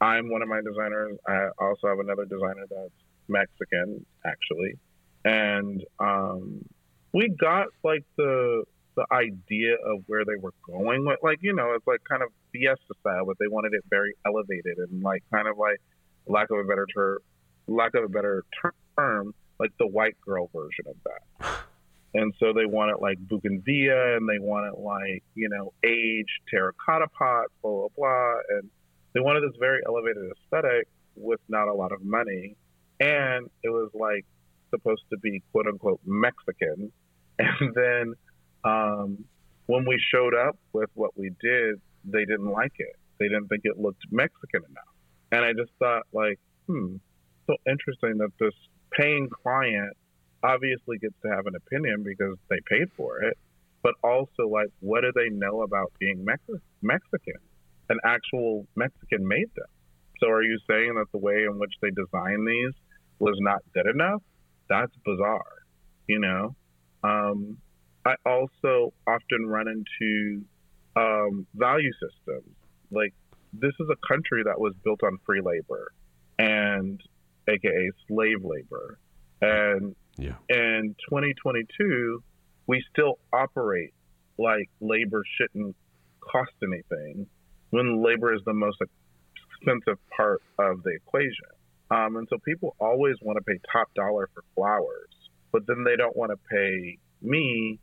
I'm 0.00 0.30
one 0.30 0.42
of 0.42 0.48
my 0.48 0.60
designers. 0.60 1.16
I 1.26 1.48
also 1.58 1.88
have 1.88 1.98
another 1.98 2.24
designer 2.24 2.66
that's 2.68 3.01
Mexican, 3.28 4.04
actually, 4.24 4.78
and 5.24 5.84
um, 5.98 6.64
we 7.12 7.28
got 7.28 7.68
like 7.82 8.04
the 8.16 8.64
the 8.94 9.06
idea 9.10 9.74
of 9.86 10.02
where 10.06 10.24
they 10.24 10.36
were 10.38 10.52
going 10.66 11.06
with 11.06 11.18
like 11.22 11.38
you 11.40 11.54
know 11.54 11.72
it's 11.74 11.86
like 11.86 12.00
kind 12.06 12.22
of 12.22 12.28
fiesta 12.52 12.92
style 13.00 13.24
but 13.24 13.36
they 13.40 13.48
wanted 13.48 13.72
it 13.72 13.82
very 13.88 14.12
elevated 14.26 14.76
and 14.76 15.02
like 15.02 15.22
kind 15.32 15.48
of 15.48 15.56
like 15.56 15.80
lack 16.26 16.50
of 16.50 16.58
a 16.58 16.64
better 16.64 16.86
term 16.94 17.18
lack 17.68 17.94
of 17.94 18.04
a 18.04 18.08
better 18.08 18.44
term 18.98 19.32
like 19.58 19.70
the 19.78 19.86
white 19.86 20.20
girl 20.20 20.50
version 20.54 20.84
of 20.88 20.96
that. 21.04 21.56
And 22.14 22.34
so 22.38 22.52
they 22.52 22.66
wanted 22.66 22.96
like 23.00 23.16
bougainvillea 23.26 24.18
and 24.18 24.28
they 24.28 24.38
wanted 24.38 24.78
like 24.78 25.24
you 25.34 25.48
know 25.48 25.72
aged 25.82 26.28
terracotta 26.50 27.06
pots 27.08 27.48
blah 27.62 27.70
blah 27.70 27.88
blah. 27.96 28.34
And 28.50 28.68
they 29.14 29.20
wanted 29.20 29.44
this 29.44 29.56
very 29.58 29.80
elevated 29.86 30.22
aesthetic 30.30 30.88
with 31.16 31.40
not 31.48 31.68
a 31.68 31.72
lot 31.72 31.90
of 31.90 32.04
money 32.04 32.54
and 33.02 33.50
it 33.62 33.68
was 33.68 33.90
like 33.94 34.24
supposed 34.70 35.02
to 35.10 35.18
be 35.18 35.42
quote 35.52 35.66
unquote 35.66 36.00
mexican 36.06 36.92
and 37.38 37.74
then 37.74 38.14
um, 38.64 39.24
when 39.66 39.84
we 39.86 40.00
showed 40.12 40.34
up 40.34 40.56
with 40.72 40.90
what 40.94 41.16
we 41.16 41.30
did, 41.40 41.80
they 42.04 42.24
didn't 42.24 42.50
like 42.50 42.72
it. 42.78 42.96
They 43.18 43.28
didn't 43.28 43.48
think 43.48 43.62
it 43.64 43.78
looked 43.78 44.02
Mexican 44.10 44.62
enough. 44.68 44.92
And 45.30 45.44
I 45.44 45.52
just 45.52 45.72
thought, 45.78 46.02
like, 46.12 46.38
hmm, 46.66 46.96
so 47.46 47.54
interesting 47.66 48.18
that 48.18 48.30
this 48.38 48.54
paying 48.92 49.28
client 49.30 49.96
obviously 50.42 50.98
gets 50.98 51.14
to 51.22 51.30
have 51.30 51.46
an 51.46 51.54
opinion 51.54 52.02
because 52.02 52.36
they 52.50 52.58
paid 52.68 52.88
for 52.96 53.22
it, 53.22 53.38
but 53.82 53.94
also, 54.02 54.48
like, 54.48 54.68
what 54.80 55.02
do 55.02 55.12
they 55.14 55.30
know 55.30 55.62
about 55.62 55.92
being 55.98 56.24
Mex- 56.24 56.62
Mexican? 56.82 57.40
An 57.88 57.98
actual 58.04 58.66
Mexican 58.76 59.26
made 59.26 59.50
them. 59.56 59.66
So 60.20 60.28
are 60.28 60.42
you 60.42 60.58
saying 60.68 60.94
that 60.96 61.06
the 61.12 61.18
way 61.18 61.44
in 61.44 61.58
which 61.58 61.72
they 61.80 61.90
design 61.90 62.44
these 62.44 62.74
was 63.22 63.36
not 63.38 63.62
good 63.72 63.86
enough? 63.86 64.20
That's 64.68 64.92
bizarre, 65.04 65.62
you 66.08 66.18
know? 66.18 66.56
Um, 67.04 67.56
I 68.04 68.16
also 68.26 68.92
often 69.06 69.46
run 69.46 69.68
into 69.68 70.44
um, 70.96 71.46
value 71.54 71.92
systems. 71.92 72.56
Like, 72.90 73.14
this 73.52 73.72
is 73.78 73.86
a 73.90 74.06
country 74.12 74.42
that 74.44 74.58
was 74.58 74.74
built 74.82 75.04
on 75.04 75.18
free 75.24 75.40
labor 75.40 75.92
and 76.36 77.00
aka 77.46 77.90
slave 78.08 78.44
labor. 78.44 78.98
And 79.40 79.94
yeah. 80.18 80.34
in 80.48 80.96
2022, 81.08 82.22
we 82.66 82.84
still 82.92 83.18
operate 83.32 83.94
like 84.36 84.68
labor 84.80 85.22
shouldn't 85.38 85.76
cost 86.20 86.52
anything 86.62 87.26
when 87.70 88.02
labor 88.02 88.34
is 88.34 88.40
the 88.46 88.54
most 88.54 88.78
expensive 88.80 89.98
part 90.16 90.42
of 90.58 90.82
the 90.82 90.90
equation. 90.90 91.54
Um, 91.92 92.16
and 92.16 92.26
so 92.30 92.38
people 92.38 92.74
always 92.80 93.16
want 93.20 93.36
to 93.36 93.42
pay 93.42 93.60
top 93.70 93.92
dollar 93.94 94.30
for 94.32 94.42
flowers, 94.54 95.10
but 95.52 95.66
then 95.66 95.84
they 95.84 95.94
don't 95.94 96.16
want 96.16 96.30
to 96.30 96.38
pay 96.50 96.96
me 97.20 97.78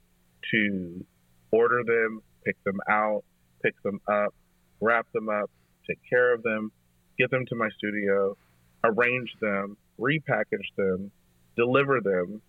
to 0.52 1.06
order 1.52 1.84
them, 1.86 2.24
pick 2.43 2.56
them 2.63 2.80
out, 2.89 3.24
pick 3.62 3.76
them 3.84 4.00
up, 4.08 4.34
wrap 4.82 5.06
them 5.13 5.30
up, 5.30 5.52
take 5.88 6.00
care 6.10 6.34
of 6.34 6.41
them, 6.41 6.72
get 7.19 7.30
them 7.30 7.45
to 7.50 7.56
my 7.56 7.69
studio, 7.78 8.36
arrange 8.84 9.30
them, 9.41 9.78
repackage 10.00 10.69
them, 10.76 11.12
deliver 11.56 12.02
them, 12.02 12.41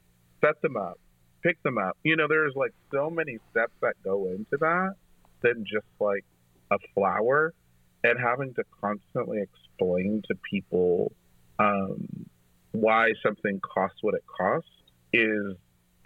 set 0.42 0.62
them 0.62 0.78
up, 0.78 0.98
pick 1.42 1.62
them 1.62 1.76
up. 1.76 1.98
You 2.04 2.16
know, 2.16 2.26
there's 2.26 2.54
like 2.56 2.72
so 2.90 3.10
many 3.10 3.38
steps 3.50 3.74
that 3.82 3.94
go 4.02 4.28
into 4.28 4.56
that 4.60 4.94
than 5.42 5.64
just 5.70 5.86
like 6.00 6.24
a 6.70 6.78
flower 6.94 7.52
and 8.02 8.18
having 8.18 8.54
to 8.54 8.64
constantly 8.80 9.42
explain 9.42 10.22
to 10.28 10.34
people 10.50 11.12
um, 11.60 12.26
why 12.72 13.12
something 13.22 13.60
costs 13.60 13.98
what 14.00 14.14
it 14.14 14.24
costs 14.26 14.70
is 15.12 15.54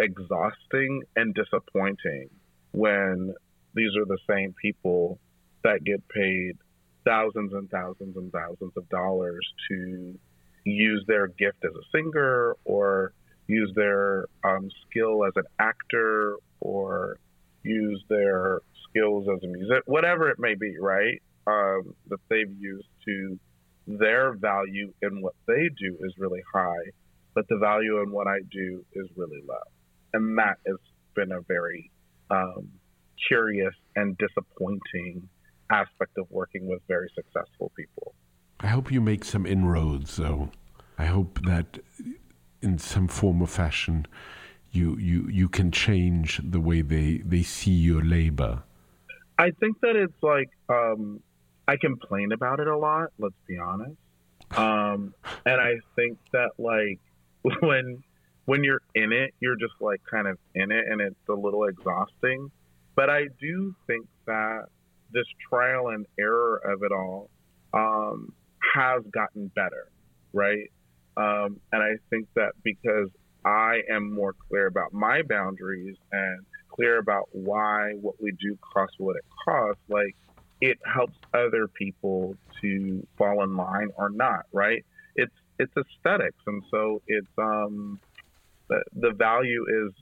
exhausting 0.00 1.02
and 1.14 1.34
disappointing 1.34 2.28
when 2.72 3.32
these 3.74 3.90
are 3.96 4.04
the 4.04 4.18
same 4.28 4.54
people 4.60 5.18
that 5.62 5.84
get 5.84 6.06
paid 6.08 6.56
thousands 7.04 7.52
and 7.52 7.70
thousands 7.70 8.16
and 8.16 8.32
thousands 8.32 8.72
of 8.76 8.88
dollars 8.88 9.46
to 9.68 10.18
use 10.64 11.04
their 11.06 11.28
gift 11.28 11.58
as 11.64 11.70
a 11.72 11.96
singer 11.96 12.56
or 12.64 13.12
use 13.46 13.70
their 13.76 14.24
um, 14.42 14.68
skill 14.88 15.24
as 15.24 15.32
an 15.36 15.44
actor 15.58 16.36
or 16.60 17.18
use 17.62 18.02
their 18.08 18.60
skills 18.88 19.28
as 19.34 19.42
a 19.42 19.46
musician, 19.46 19.82
whatever 19.86 20.30
it 20.30 20.38
may 20.38 20.54
be, 20.54 20.78
right? 20.78 21.22
Um, 21.46 21.94
that 22.08 22.20
they've 22.30 22.50
used 22.58 22.88
to 23.06 23.38
their 23.86 24.34
value 24.34 24.92
in 25.02 25.20
what 25.20 25.34
they 25.46 25.68
do 25.78 25.96
is 26.00 26.14
really 26.18 26.42
high, 26.52 26.90
but 27.34 27.46
the 27.48 27.58
value 27.58 28.02
in 28.02 28.10
what 28.10 28.26
I 28.26 28.40
do 28.50 28.84
is 28.94 29.08
really 29.16 29.42
low 29.46 29.56
and 30.14 30.38
that 30.38 30.58
has 30.66 30.76
been 31.14 31.32
a 31.32 31.40
very 31.42 31.90
um, 32.30 32.68
curious 33.28 33.74
and 33.96 34.16
disappointing 34.16 35.28
aspect 35.70 36.16
of 36.16 36.26
working 36.30 36.66
with 36.66 36.80
very 36.88 37.10
successful 37.14 37.70
people. 37.76 38.14
I 38.60 38.68
hope 38.68 38.90
you 38.90 39.00
make 39.00 39.24
some 39.24 39.44
inroads, 39.44 40.16
though. 40.16 40.50
I 40.96 41.06
hope 41.06 41.40
that 41.44 41.80
in 42.62 42.78
some 42.78 43.08
form 43.08 43.42
or 43.42 43.48
fashion 43.48 44.06
you, 44.70 44.96
you, 44.96 45.28
you 45.28 45.48
can 45.48 45.70
change 45.70 46.40
the 46.42 46.60
way 46.60 46.80
they, 46.80 47.18
they 47.18 47.42
see 47.42 47.72
your 47.72 48.02
labor. 48.02 48.62
I 49.38 49.50
think 49.50 49.80
that 49.80 49.96
it's 49.96 50.22
like 50.22 50.50
um, 50.68 51.20
I 51.66 51.76
complain 51.76 52.32
about 52.32 52.60
it 52.60 52.66
a 52.66 52.76
lot. 52.76 53.10
Let's 53.18 53.34
be 53.46 53.58
honest, 53.58 53.96
um, 54.56 55.14
and 55.46 55.60
I 55.60 55.74
think 55.96 56.18
that 56.32 56.50
like 56.58 57.00
when 57.60 58.02
when 58.46 58.62
you're 58.62 58.82
in 58.94 59.12
it, 59.12 59.34
you're 59.40 59.56
just 59.56 59.74
like 59.80 60.00
kind 60.10 60.26
of 60.26 60.38
in 60.54 60.70
it, 60.70 60.84
and 60.88 61.00
it's 61.00 61.28
a 61.28 61.34
little 61.34 61.64
exhausting. 61.64 62.50
But 62.94 63.10
I 63.10 63.24
do 63.40 63.74
think 63.86 64.06
that 64.26 64.66
this 65.10 65.26
trial 65.48 65.88
and 65.88 66.06
error 66.18 66.56
of 66.56 66.82
it 66.82 66.92
all 66.92 67.30
um, 67.72 68.32
has 68.74 69.02
gotten 69.12 69.48
better, 69.54 69.88
right? 70.32 70.70
Um, 71.16 71.60
and 71.72 71.82
I 71.82 71.96
think 72.10 72.28
that 72.34 72.52
because 72.62 73.08
I 73.44 73.80
am 73.90 74.12
more 74.12 74.34
clear 74.48 74.66
about 74.66 74.92
my 74.92 75.22
boundaries 75.22 75.96
and 76.12 76.44
clear 76.68 76.98
about 76.98 77.28
why 77.32 77.92
what 78.00 78.20
we 78.20 78.32
do 78.32 78.58
costs 78.60 78.96
what 78.98 79.16
it 79.16 79.24
costs, 79.44 79.82
like 79.88 80.16
it 80.64 80.78
helps 80.86 81.18
other 81.34 81.68
people 81.68 82.34
to 82.62 83.06
fall 83.18 83.44
in 83.44 83.54
line 83.54 83.90
or 83.96 84.08
not, 84.08 84.46
right? 84.50 84.82
It's 85.14 85.34
it's 85.58 85.72
aesthetics, 85.76 86.42
and 86.46 86.62
so 86.70 87.02
it's 87.06 87.26
um 87.36 88.00
the 88.70 88.82
the 88.94 89.10
value 89.10 89.66
is 89.68 89.92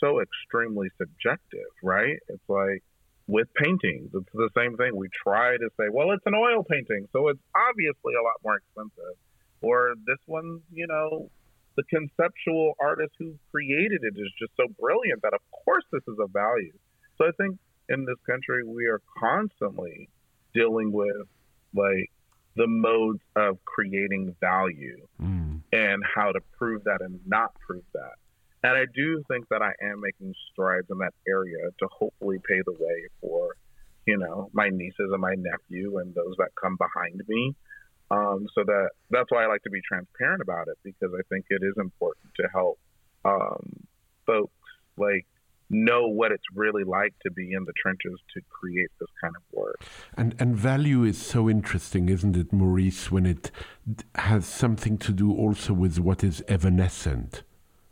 so 0.00 0.20
extremely 0.20 0.88
subjective, 0.96 1.68
right? 1.82 2.18
It's 2.28 2.48
like 2.48 2.82
with 3.26 3.52
paintings, 3.54 4.10
it's 4.14 4.32
the 4.32 4.48
same 4.56 4.78
thing. 4.78 4.96
We 4.96 5.08
try 5.12 5.58
to 5.58 5.68
say, 5.78 5.88
well, 5.92 6.12
it's 6.12 6.24
an 6.24 6.34
oil 6.34 6.64
painting, 6.64 7.08
so 7.12 7.28
it's 7.28 7.40
obviously 7.54 8.14
a 8.14 8.22
lot 8.22 8.40
more 8.42 8.56
expensive. 8.56 9.16
Or 9.60 9.94
this 10.06 10.18
one, 10.26 10.60
you 10.72 10.86
know, 10.86 11.28
the 11.76 11.82
conceptual 11.90 12.72
artist 12.80 13.12
who 13.18 13.34
created 13.52 14.00
it 14.02 14.14
is 14.16 14.32
just 14.38 14.52
so 14.56 14.64
brilliant 14.80 15.20
that 15.22 15.34
of 15.34 15.40
course 15.64 15.84
this 15.92 16.02
is 16.08 16.16
a 16.18 16.26
value. 16.26 16.72
So 17.18 17.26
I 17.26 17.32
think 17.36 17.58
in 17.88 18.04
this 18.04 18.18
country 18.26 18.64
we 18.64 18.86
are 18.86 19.00
constantly 19.18 20.08
dealing 20.54 20.92
with 20.92 21.26
like 21.74 22.10
the 22.56 22.66
modes 22.66 23.20
of 23.36 23.58
creating 23.64 24.34
value 24.40 25.06
mm. 25.20 25.60
and 25.72 26.02
how 26.14 26.32
to 26.32 26.40
prove 26.56 26.84
that 26.84 27.02
and 27.02 27.20
not 27.26 27.52
prove 27.66 27.84
that. 27.92 28.14
And 28.62 28.76
I 28.76 28.86
do 28.94 29.22
think 29.28 29.46
that 29.50 29.60
I 29.60 29.72
am 29.82 30.00
making 30.00 30.34
strides 30.50 30.86
in 30.90 30.98
that 30.98 31.12
area 31.28 31.70
to 31.78 31.88
hopefully 31.92 32.38
pay 32.48 32.62
the 32.64 32.72
way 32.72 33.08
for, 33.20 33.56
you 34.06 34.16
know, 34.16 34.48
my 34.54 34.70
nieces 34.70 35.10
and 35.12 35.20
my 35.20 35.34
nephew 35.36 35.98
and 35.98 36.14
those 36.14 36.34
that 36.38 36.48
come 36.60 36.78
behind 36.78 37.22
me 37.28 37.54
um, 38.10 38.46
so 38.54 38.62
that 38.64 38.90
that's 39.10 39.30
why 39.30 39.44
I 39.44 39.46
like 39.46 39.62
to 39.64 39.70
be 39.70 39.80
transparent 39.86 40.40
about 40.40 40.68
it 40.68 40.78
because 40.84 41.10
I 41.12 41.22
think 41.28 41.46
it 41.50 41.62
is 41.62 41.74
important 41.76 42.28
to 42.36 42.48
help 42.52 42.78
um, 43.24 43.86
folks 44.26 44.52
like 44.96 45.26
know 45.68 46.06
what 46.06 46.32
it's 46.32 46.44
really 46.54 46.84
like 46.84 47.14
to 47.22 47.30
be 47.30 47.52
in 47.52 47.64
the 47.64 47.72
trenches 47.80 48.18
to 48.34 48.40
create 48.48 48.90
this 49.00 49.08
kind 49.20 49.34
of 49.34 49.42
work. 49.52 49.76
And 50.16 50.34
and 50.38 50.56
value 50.56 51.02
is 51.04 51.18
so 51.18 51.50
interesting, 51.50 52.08
isn't 52.08 52.36
it, 52.36 52.52
Maurice? 52.52 53.10
When 53.10 53.26
it 53.26 53.50
has 54.14 54.46
something 54.46 54.98
to 54.98 55.12
do 55.12 55.32
also 55.32 55.72
with 55.72 55.98
what 55.98 56.22
is 56.22 56.42
evanescent. 56.48 57.42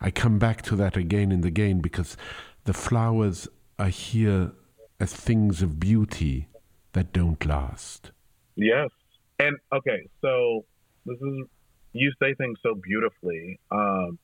I 0.01 0.11
come 0.11 0.39
back 0.39 0.63
to 0.63 0.77
that 0.77 0.97
again 0.97 1.33
and 1.33 1.45
again 1.45 1.81
because 1.81 2.17
the 2.65 2.75
flowers 2.75 3.49
are 3.79 3.89
here 3.89 4.53
as 5.01 5.13
things 5.13 5.63
of 5.63 5.81
beauty 5.81 6.49
that 6.93 7.13
don't 7.13 7.45
last. 7.45 8.13
Yes, 8.55 8.91
and 9.39 9.57
okay, 9.73 10.09
so 10.21 10.65
this 11.07 11.17
is 11.21 11.47
you 11.93 12.13
say 12.21 12.35
things 12.35 12.59
so 12.63 12.75
beautifully. 12.75 13.59
Um, 13.71 14.19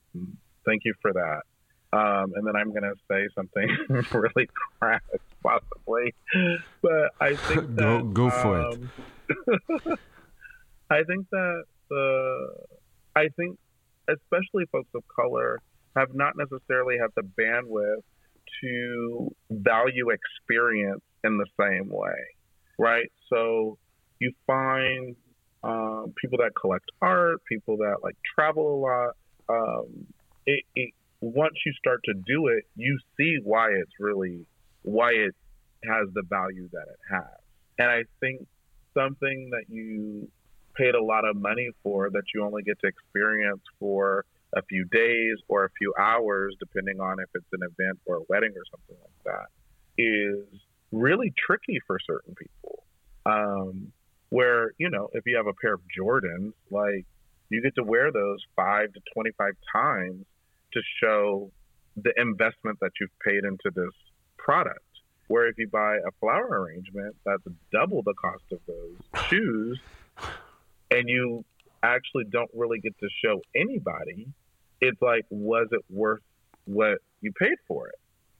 thank 0.65 0.83
you 0.85 0.95
for 1.01 1.13
that. 1.13 1.43
Um, 1.92 2.33
and 2.37 2.46
then 2.46 2.55
I'm 2.55 2.70
going 2.70 2.83
to 2.83 2.94
say 3.11 3.29
something 3.35 3.68
really 4.12 4.48
crass, 4.79 5.00
possibly. 5.42 6.14
But 6.83 7.11
I 7.20 7.35
think 7.35 7.61
that, 7.76 7.76
go 7.76 8.03
go 8.05 8.31
for 8.31 8.61
um, 8.61 8.90
it. 9.29 9.98
I 10.90 11.03
think 11.05 11.29
that 11.31 11.64
the 11.88 12.55
I 13.16 13.29
think 13.37 13.59
especially 14.09 14.66
folks 14.70 14.90
of 14.94 15.03
color 15.09 15.61
have 15.96 16.14
not 16.14 16.35
necessarily 16.37 16.96
had 16.98 17.11
the 17.16 17.22
bandwidth 17.22 18.03
to 18.61 19.35
value 19.50 20.11
experience 20.11 21.03
in 21.24 21.38
the 21.38 21.46
same 21.59 21.88
way, 21.88 22.14
right? 22.79 23.11
So 23.29 23.79
you 24.20 24.33
find 24.46 25.16
um, 25.62 26.14
people 26.20 26.38
that 26.38 26.53
collect 26.61 26.90
art, 27.03 27.40
people 27.48 27.79
that 27.79 27.96
like 28.03 28.16
travel 28.35 28.74
a 28.74 28.79
lot. 28.79 29.16
Um, 29.48 30.07
it, 30.46 30.64
it, 30.74 30.94
once 31.20 31.54
you 31.66 31.72
start 31.74 32.00
to 32.04 32.14
do 32.14 32.48
it, 32.48 32.64
you 32.76 32.98
see 33.16 33.38
why 33.42 33.70
it's 33.70 33.92
really 33.98 34.46
why 34.83 35.11
it 35.11 35.35
has 35.85 36.09
the 36.14 36.22
value 36.28 36.68
that 36.72 36.87
it 36.88 36.98
has. 37.11 37.38
And 37.78 37.90
I 37.90 38.04
think 38.20 38.46
something 38.94 39.50
that 39.50 39.64
you 39.68 40.28
paid 40.74 40.94
a 40.94 41.02
lot 41.02 41.24
of 41.24 41.37
money 41.37 41.70
for 41.83 42.11
that 42.11 42.22
you 42.35 42.44
only 42.44 42.62
get 42.62 42.78
to 42.80 42.87
experience 42.87 43.61
for 43.78 44.24
a 44.54 44.62
few 44.62 44.85
days 44.87 45.37
or 45.48 45.64
a 45.64 45.70
few 45.78 45.92
hours, 45.98 46.54
depending 46.59 47.00
on 47.00 47.20
if 47.20 47.28
it's 47.35 47.46
an 47.52 47.61
event 47.62 47.98
or 48.06 48.16
a 48.16 48.20
wedding 48.28 48.52
or 48.56 48.62
something 48.70 48.96
like 49.02 49.24
that, 49.24 50.02
is 50.02 50.44
really 50.90 51.33
tricky 51.37 51.80
for 51.87 51.98
certain 52.04 52.35
people. 52.35 52.85
Um, 53.26 53.92
where 54.30 54.72
you 54.78 54.88
know 54.88 55.09
if 55.12 55.24
you 55.26 55.37
have 55.37 55.46
a 55.46 55.52
pair 55.52 55.74
of 55.74 55.80
Jordans, 55.96 56.52
like 56.70 57.04
you 57.50 57.61
get 57.61 57.74
to 57.74 57.83
wear 57.83 58.11
those 58.12 58.38
five 58.56 58.92
to 58.92 59.00
twenty 59.12 59.30
five 59.37 59.54
times 59.72 60.24
to 60.72 60.80
show 61.00 61.50
the 61.96 62.12
investment 62.16 62.78
that 62.80 62.92
you've 63.00 63.11
paid 63.24 63.44
into 63.44 63.70
this 63.74 63.94
product. 64.38 64.80
Where 65.28 65.46
if 65.46 65.59
you 65.59 65.68
buy 65.68 65.96
a 65.96 66.11
flower 66.18 66.48
arrangement, 66.48 67.14
that's 67.24 67.42
double 67.72 68.02
the 68.02 68.14
cost 68.14 68.44
of 68.52 68.59
those 68.66 69.24
shoes, 69.28 69.80
and 70.90 71.09
you 71.09 71.44
actually 71.83 72.24
don't 72.24 72.50
really 72.54 72.80
get 72.80 72.98
to 72.98 73.09
show 73.24 73.40
anybody. 73.54 74.26
It's 74.80 75.00
like, 75.00 75.26
was 75.30 75.68
it 75.70 75.85
worth 75.88 76.22
what 76.64 76.98
you 77.20 77.33
paid 77.33 77.56
for 77.68 77.88
it? 77.88 77.94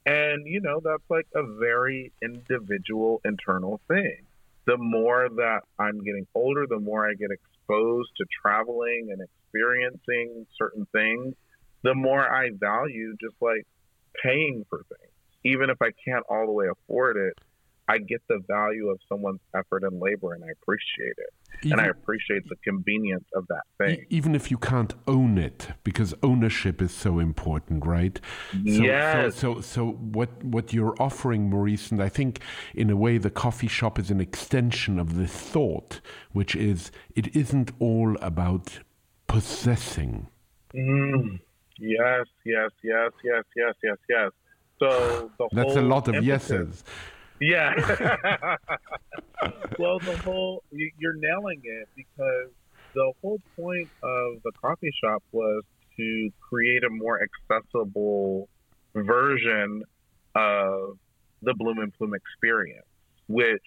And 0.07 0.47
you 0.47 0.61
know, 0.61 0.81
that's 0.83 1.09
like 1.09 1.27
a 1.35 1.43
very 1.59 2.13
individual 2.23 3.21
internal 3.25 3.81
thing 3.87 4.27
the 4.71 4.77
more 4.77 5.29
that 5.29 5.61
I'm 5.79 5.99
getting 6.05 6.27
older, 6.35 6.67
the 6.69 6.79
more 6.79 7.09
I 7.09 7.15
get 7.15 7.31
exposed 7.31 8.11
to 8.19 8.25
traveling 8.43 9.09
and 9.11 9.21
experiencing 9.21 10.47
certain 10.57 10.87
things, 10.93 11.35
the 11.83 11.95
more 11.95 12.21
I 12.21 12.51
value 12.53 13.17
just 13.21 13.37
like 13.41 13.67
paying 14.23 14.65
for 14.69 14.79
things. 14.79 15.13
Even 15.45 15.71
if 15.71 15.81
I 15.81 15.91
can't 16.05 16.25
all 16.29 16.47
the 16.47 16.53
way 16.53 16.67
afford 16.69 17.17
it, 17.17 17.39
I 17.89 17.99
get 17.99 18.23
the 18.29 18.39
value 18.47 18.89
of 18.89 19.01
someone's 19.09 19.41
effort 19.53 19.83
and 19.83 20.01
labor 20.01 20.33
and 20.35 20.45
I 20.45 20.49
appreciate 20.51 21.15
it. 21.17 21.33
Even, 21.65 21.73
and 21.73 21.81
I 21.81 21.91
appreciate 21.91 22.49
the 22.49 22.55
convenience 22.63 23.25
of 23.35 23.49
that 23.49 23.63
thing. 23.79 24.07
Even 24.11 24.37
if 24.37 24.49
you 24.49 24.59
can't 24.59 24.95
own 25.09 25.39
it, 25.39 25.69
because 25.83 26.15
ownership 26.23 26.81
is 26.81 26.93
so 26.93 27.19
important, 27.19 27.85
right? 27.85 28.21
So, 28.53 28.59
yes. 28.63 29.35
So, 29.35 29.55
so, 29.55 29.61
so 29.61 29.87
what, 29.93 30.45
what 30.45 30.73
you're 30.73 30.95
offering, 31.03 31.51
Maurice, 31.51 31.91
and 31.91 32.01
I 32.01 32.09
think 32.09 32.41
in 32.75 32.91
a 32.91 32.97
way 32.97 33.19
the 33.19 33.31
coffee 33.31 33.67
shop 33.67 33.99
is 33.99 34.09
an 34.11 34.21
extension 34.21 35.01
of 35.01 35.17
this 35.17 35.33
thought, 35.33 36.01
which 36.31 36.55
is 36.55 36.93
it 37.17 37.35
isn't 37.35 37.73
all 37.81 38.17
about 38.21 38.79
possessing. 39.27 40.29
Mm. 40.73 41.41
Yes, 41.81 42.27
yes, 42.45 42.71
yes, 42.83 43.11
yes, 43.25 43.45
yes, 43.57 43.75
yes, 43.83 43.97
yes. 44.09 44.31
So 44.79 45.31
That's 45.53 45.77
a 45.77 45.83
lot 45.83 46.09
of 46.09 46.15
emphasis, 46.17 46.51
yeses. 46.51 46.85
Yeah. 47.41 47.75
well, 49.79 49.99
the 49.99 50.17
whole 50.25 50.63
you're 50.71 51.17
nailing 51.17 51.61
it 51.65 51.89
because 51.97 52.51
the 52.95 53.13
whole 53.23 53.41
point 53.57 53.89
of 54.03 54.43
the 54.45 54.53
coffee 54.61 54.91
shop 55.03 55.23
was 55.33 55.63
to 55.97 56.31
create 56.49 56.85
a 56.85 56.91
more 56.91 57.21
accessible 57.23 58.49
version 58.95 59.83
of 60.35 60.99
the 61.43 61.55
Bloom 61.55 61.79
and 61.79 61.93
Plume 61.95 62.15
experience, 62.15 62.87
which 63.29 63.63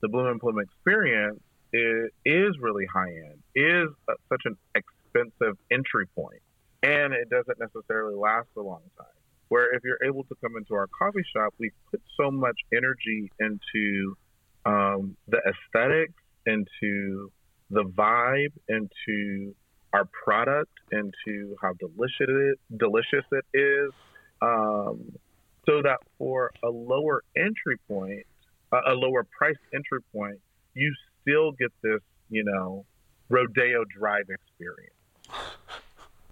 the 0.00 0.08
Bloom 0.08 0.26
and 0.26 0.40
Plume 0.40 0.60
experience 0.60 1.40
is, 1.72 2.10
is 2.24 2.58
really 2.60 2.86
high 2.92 3.10
end, 3.10 3.42
is 3.54 3.88
such 4.28 4.42
an 4.44 4.56
expensive 4.74 5.56
entry 5.70 6.06
point, 6.14 6.41
and 6.82 7.12
it 7.12 7.28
doesn't 7.30 7.58
necessarily 7.58 8.14
last 8.14 8.48
a 8.56 8.60
long 8.60 8.82
time 8.98 9.06
where 9.52 9.74
if 9.74 9.84
you're 9.84 10.02
able 10.02 10.24
to 10.24 10.34
come 10.40 10.56
into 10.56 10.72
our 10.72 10.86
coffee 10.98 11.22
shop, 11.36 11.52
we 11.58 11.70
put 11.90 12.00
so 12.16 12.30
much 12.30 12.56
energy 12.74 13.30
into 13.38 14.16
um, 14.64 15.14
the 15.28 15.38
aesthetics, 15.46 16.14
into 16.46 17.30
the 17.68 17.84
vibe, 17.84 18.52
into 18.70 19.54
our 19.92 20.06
product, 20.24 20.72
into 20.90 21.54
how 21.60 21.74
delicious 21.74 22.14
it, 22.28 22.58
delicious 22.78 23.26
it 23.30 23.44
is, 23.52 23.90
um, 24.40 25.12
so 25.66 25.82
that 25.82 25.98
for 26.16 26.50
a 26.64 26.70
lower 26.70 27.22
entry 27.36 27.76
point, 27.86 28.24
uh, 28.72 28.80
a 28.86 28.94
lower 28.94 29.22
price 29.36 29.58
entry 29.74 30.00
point, 30.14 30.40
you 30.72 30.94
still 31.20 31.52
get 31.52 31.70
this, 31.82 32.00
you 32.30 32.42
know, 32.42 32.86
rodeo 33.28 33.84
drive 33.84 34.24
experience. 34.30 34.94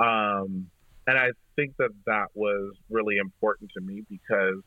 Um, 0.01 0.71
and 1.07 1.19
I 1.19 1.31
think 1.57 1.77
that 1.79 1.91
that 2.07 2.29
was 2.35 2.75
really 2.89 3.19
important 3.19 3.71
to 3.77 3.81
me 3.81 4.03
because 4.09 4.63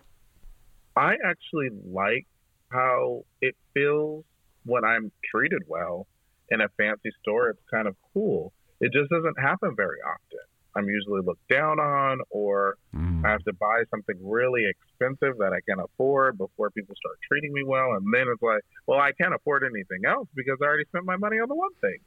I 0.95 1.15
actually 1.25 1.69
like 1.91 2.27
how 2.69 3.23
it 3.41 3.55
feels 3.73 4.25
when 4.65 4.83
I'm 4.85 5.11
treated 5.31 5.63
well 5.67 6.07
in 6.49 6.61
a 6.61 6.67
fancy 6.77 7.11
store. 7.21 7.49
It's 7.49 7.61
kind 7.71 7.87
of 7.87 7.95
cool. 8.13 8.53
It 8.79 8.91
just 8.93 9.09
doesn't 9.09 9.39
happen 9.39 9.75
very 9.75 9.99
often. 10.01 10.39
I'm 10.75 10.89
usually 10.89 11.21
looked 11.23 11.47
down 11.49 11.79
on, 11.79 12.19
or 12.31 12.77
mm. 12.95 13.23
I 13.25 13.29
have 13.29 13.43
to 13.43 13.53
buy 13.53 13.83
something 13.91 14.15
really 14.21 14.65
expensive 14.67 15.37
that 15.37 15.53
I 15.53 15.61
can 15.69 15.79
afford 15.79 16.37
before 16.37 16.71
people 16.71 16.95
start 16.95 17.17
treating 17.27 17.53
me 17.53 17.63
well. 17.63 17.93
And 17.93 18.05
then 18.11 18.25
it's 18.27 18.41
like, 18.41 18.61
well, 18.87 18.99
I 18.99 19.11
can't 19.19 19.35
afford 19.35 19.63
anything 19.63 20.05
else 20.05 20.27
because 20.35 20.57
I 20.61 20.65
already 20.65 20.85
spent 20.85 21.05
my 21.05 21.15
money 21.15 21.37
on 21.37 21.47
the 21.47 21.55
one 21.55 21.73
thing. 21.79 21.97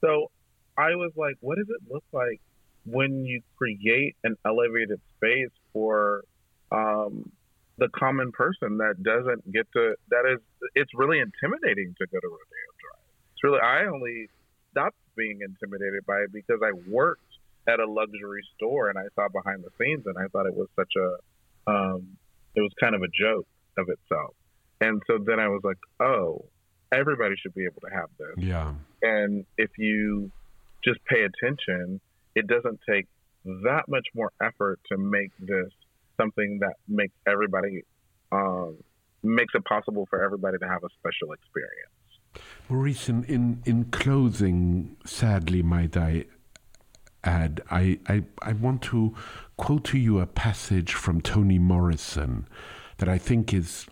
So 0.00 0.30
I 0.76 0.96
was 0.96 1.12
like, 1.16 1.36
what 1.40 1.56
does 1.56 1.68
it 1.68 1.92
look 1.92 2.04
like 2.12 2.40
when 2.86 3.24
you 3.24 3.42
create 3.56 4.16
an 4.24 4.36
elevated 4.44 5.00
space 5.16 5.50
for 5.72 6.22
um, 6.72 7.30
the 7.78 7.88
common 7.88 8.32
person 8.32 8.78
that 8.78 9.02
doesn't 9.02 9.52
get 9.52 9.66
to, 9.72 9.94
that 10.10 10.24
is, 10.32 10.40
it's 10.74 10.90
really 10.94 11.18
intimidating 11.18 11.94
to 11.98 12.06
go 12.06 12.18
to 12.18 12.26
Rodeo 12.26 12.68
Drive. 12.80 13.04
It's 13.32 13.44
really, 13.44 13.60
I 13.60 13.86
only 13.86 14.28
stopped 14.70 14.96
being 15.16 15.40
intimidated 15.42 16.04
by 16.06 16.18
it 16.18 16.32
because 16.32 16.60
I 16.62 16.72
worked 16.88 17.22
at 17.68 17.80
a 17.80 17.86
luxury 17.86 18.42
store 18.56 18.88
and 18.90 18.98
I 18.98 19.04
saw 19.14 19.28
behind 19.28 19.64
the 19.64 19.70
scenes 19.78 20.06
and 20.06 20.16
I 20.16 20.28
thought 20.28 20.46
it 20.46 20.54
was 20.54 20.68
such 20.76 20.92
a 20.96 21.70
um, 21.70 22.16
it 22.54 22.60
was 22.60 22.70
kind 22.80 22.94
of 22.94 23.02
a 23.02 23.08
joke 23.08 23.46
of 23.76 23.88
itself. 23.88 24.34
And 24.80 25.02
so 25.06 25.18
then 25.18 25.40
I 25.40 25.48
was 25.48 25.62
like, 25.64 25.78
oh, 26.00 26.44
everybody 26.92 27.34
should 27.40 27.54
be 27.54 27.64
able 27.64 27.80
to 27.82 27.94
have 27.94 28.08
this. 28.18 28.44
Yeah. 28.44 28.72
And 29.02 29.44
if 29.58 29.70
you 29.78 30.30
just 30.84 31.04
pay 31.06 31.24
attention, 31.24 32.00
it 32.36 32.46
doesn't 32.46 32.78
take 32.88 33.06
that 33.44 33.84
much 33.88 34.06
more 34.14 34.30
effort 34.40 34.78
to 34.90 34.98
make 34.98 35.30
this 35.40 35.72
something 36.16 36.58
that 36.60 36.74
makes 36.86 37.14
everybody 37.26 37.82
um, 38.30 38.76
makes 39.22 39.54
it 39.54 39.64
possible 39.64 40.06
for 40.08 40.22
everybody 40.22 40.58
to 40.58 40.68
have 40.68 40.84
a 40.84 40.88
special 40.98 41.32
experience. 41.32 41.90
Maurice, 42.68 43.08
in, 43.08 43.24
in, 43.24 43.62
in 43.64 43.84
closing, 43.86 44.96
sadly, 45.04 45.62
might 45.62 45.96
I 45.96 46.26
add, 47.24 47.62
I, 47.70 47.98
I, 48.06 48.24
I 48.42 48.52
want 48.52 48.82
to 48.82 49.14
quote 49.56 49.84
to 49.84 49.98
you 49.98 50.20
a 50.20 50.26
passage 50.26 50.92
from 50.92 51.20
Toni 51.20 51.58
Morrison 51.58 52.46
that 52.98 53.08
I 53.08 53.18
think 53.18 53.54
is 53.54 53.86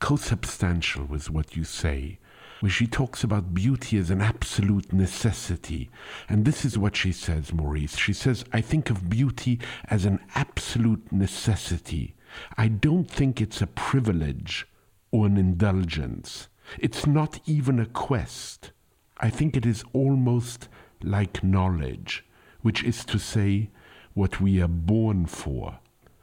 co-substantial 0.00 1.04
with 1.04 1.30
what 1.30 1.56
you 1.56 1.64
say, 1.64 2.18
where 2.60 2.70
she 2.70 2.86
talks 2.86 3.22
about 3.22 3.54
beauty 3.54 3.98
as 3.98 4.10
an 4.10 4.20
absolute 4.20 4.92
necessity. 4.92 5.90
And 6.28 6.44
this 6.44 6.64
is 6.64 6.78
what 6.78 6.96
she 6.96 7.12
says, 7.12 7.52
Maurice. 7.52 7.96
She 7.96 8.12
says, 8.12 8.44
I 8.52 8.60
think 8.60 8.90
of 8.90 9.10
beauty 9.10 9.60
as 9.88 10.04
an 10.04 10.20
absolute 10.34 11.12
necessity. 11.12 12.14
I 12.56 12.68
don't 12.68 13.10
think 13.10 13.40
it's 13.40 13.62
a 13.62 13.66
privilege 13.66 14.66
or 15.10 15.26
an 15.26 15.36
indulgence. 15.36 16.48
It's 16.78 17.06
not 17.06 17.40
even 17.46 17.78
a 17.78 17.86
quest. 17.86 18.72
I 19.18 19.30
think 19.30 19.56
it 19.56 19.64
is 19.64 19.84
almost 19.92 20.68
like 21.02 21.44
knowledge 21.44 22.24
which 22.66 22.82
is 22.82 23.04
to 23.04 23.16
say, 23.16 23.70
what 24.14 24.40
we 24.40 24.60
are 24.60 24.66
born 24.66 25.24
for. 25.24 25.78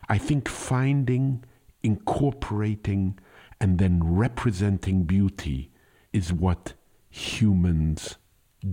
I 0.09 0.17
think 0.17 0.49
finding, 0.49 1.41
incorporating, 1.81 3.17
and 3.61 3.79
then 3.79 4.01
representing 4.03 5.03
beauty 5.03 5.71
is 6.13 6.31
what 6.31 6.73
humans 7.09 8.17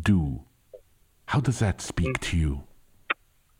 do. 0.02 0.42
How 1.26 1.40
does 1.40 1.58
that 1.58 1.80
speak 1.80 2.20
to 2.20 2.36
you? 2.36 2.64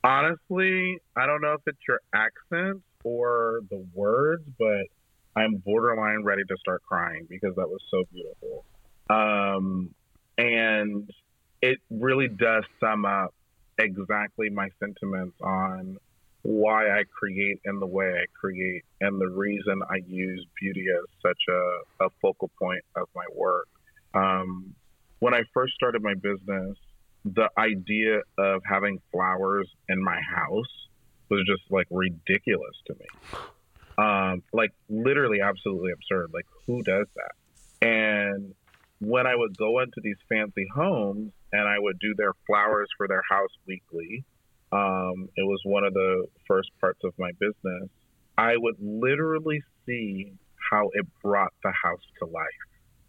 Honestly, 0.04 0.98
I 1.16 1.26
don't 1.26 1.42
know 1.42 1.54
if 1.54 1.60
it's 1.66 1.78
your 1.88 2.00
accent 2.14 2.82
or 3.04 3.60
the 3.70 3.84
words, 3.94 4.44
but 4.58 4.86
I'm 5.36 5.56
borderline 5.56 6.22
ready 6.22 6.42
to 6.44 6.56
start 6.58 6.82
crying 6.86 7.26
because 7.28 7.54
that 7.56 7.68
was 7.68 7.80
so 7.90 8.04
beautiful. 8.12 8.64
Um, 9.08 9.94
and 10.38 11.10
it 11.62 11.78
really 11.90 12.28
does 12.28 12.64
sum 12.80 13.04
up 13.04 13.34
exactly 13.78 14.50
my 14.50 14.68
sentiments 14.78 15.36
on 15.40 15.96
why 16.42 16.88
I 16.88 17.04
create 17.18 17.60
in 17.64 17.80
the 17.80 17.86
way 17.86 18.06
I 18.06 18.24
create 18.38 18.84
and 19.00 19.20
the 19.20 19.28
reason 19.28 19.82
I 19.90 19.96
use 20.06 20.46
beauty 20.60 20.86
as 20.90 21.04
such 21.22 21.40
a, 21.48 22.04
a 22.04 22.08
focal 22.22 22.50
point 22.58 22.82
of 22.96 23.08
my 23.14 23.24
work. 23.34 23.68
Um, 24.14 24.74
when 25.18 25.34
I 25.34 25.42
first 25.52 25.74
started 25.74 26.02
my 26.02 26.14
business, 26.14 26.76
the 27.24 27.50
idea 27.58 28.20
of 28.38 28.62
having 28.64 29.00
flowers 29.12 29.68
in 29.88 30.02
my 30.02 30.18
house 30.20 30.88
was 31.28 31.44
just 31.46 31.62
like 31.70 31.86
ridiculous 31.90 32.74
to 32.86 32.94
me. 32.94 33.06
Um, 33.98 34.42
like 34.52 34.72
literally 34.88 35.40
absolutely 35.42 35.92
absurd. 35.92 36.30
Like 36.32 36.46
who 36.66 36.82
does 36.82 37.06
that? 37.16 37.86
And 37.86 38.54
when 39.00 39.26
I 39.26 39.36
would 39.36 39.56
go 39.56 39.80
into 39.80 40.00
these 40.02 40.16
fancy 40.28 40.66
homes 40.74 41.32
and 41.52 41.68
I 41.68 41.78
would 41.78 41.98
do 41.98 42.14
their 42.16 42.32
flowers 42.46 42.88
for 42.96 43.08
their 43.08 43.22
house 43.28 43.50
weekly, 43.66 44.24
um, 44.72 45.28
it 45.36 45.42
was 45.42 45.60
one 45.64 45.84
of 45.84 45.94
the 45.94 46.26
first 46.46 46.70
parts 46.80 47.00
of 47.04 47.12
my 47.18 47.30
business. 47.38 47.88
I 48.38 48.56
would 48.56 48.76
literally 48.80 49.62
see 49.86 50.32
how 50.70 50.90
it 50.92 51.06
brought 51.22 51.52
the 51.62 51.72
house 51.72 52.02
to 52.20 52.26
life. 52.26 52.46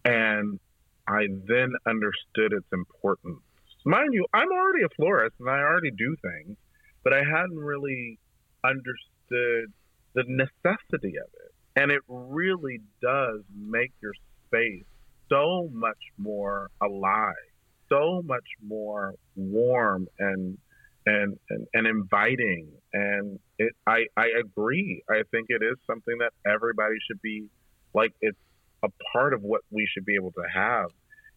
And 0.04 0.60
I 1.08 1.28
then 1.47 1.74
understood 1.86 2.54
its 2.54 2.67
importance. 2.74 3.41
Mind 3.86 4.13
you, 4.13 4.26
I'm 4.34 4.52
already 4.52 4.84
a 4.86 4.89
florist 4.95 5.36
and 5.39 5.50
I 5.50 5.60
already 5.60 5.91
do 5.91 6.15
things, 6.21 6.58
but 7.04 7.13
I 7.13 7.24
hadn't 7.24 7.58
really 7.58 8.19
understood 8.63 9.71
the 10.13 10.24
necessity 10.28 11.17
of 11.17 11.30
it. 11.34 11.54
And 11.76 11.91
it 11.91 12.02
really 12.08 12.80
does 13.02 13.41
make 13.56 13.91
your 14.02 14.13
space 14.47 14.86
so 15.30 15.69
much 15.71 15.97
more 16.17 16.69
alive, 16.82 17.34
so 17.89 18.21
much 18.26 18.43
more 18.62 19.15
warm 19.36 20.08
and 20.19 20.58
and 21.06 21.38
and, 21.50 21.68
and 21.74 21.88
inviting. 21.88 22.70
And 22.94 23.40
it, 23.58 23.74
I 23.88 24.06
I 24.18 24.28
agree. 24.40 25.04
I 25.10 25.24
think 25.32 25.48
it 25.50 25.64
is 25.64 25.78
something 25.88 26.18
that 26.20 26.32
everybody 26.50 26.96
should 27.08 27.22
be 27.22 27.46
like. 27.94 28.14
It's 28.22 28.38
a 28.84 28.90
part 29.14 29.34
of 29.34 29.42
what 29.42 29.62
we 29.70 29.88
should 29.92 30.06
be 30.06 30.16
able 30.16 30.32
to 30.32 30.44
have, 30.54 30.88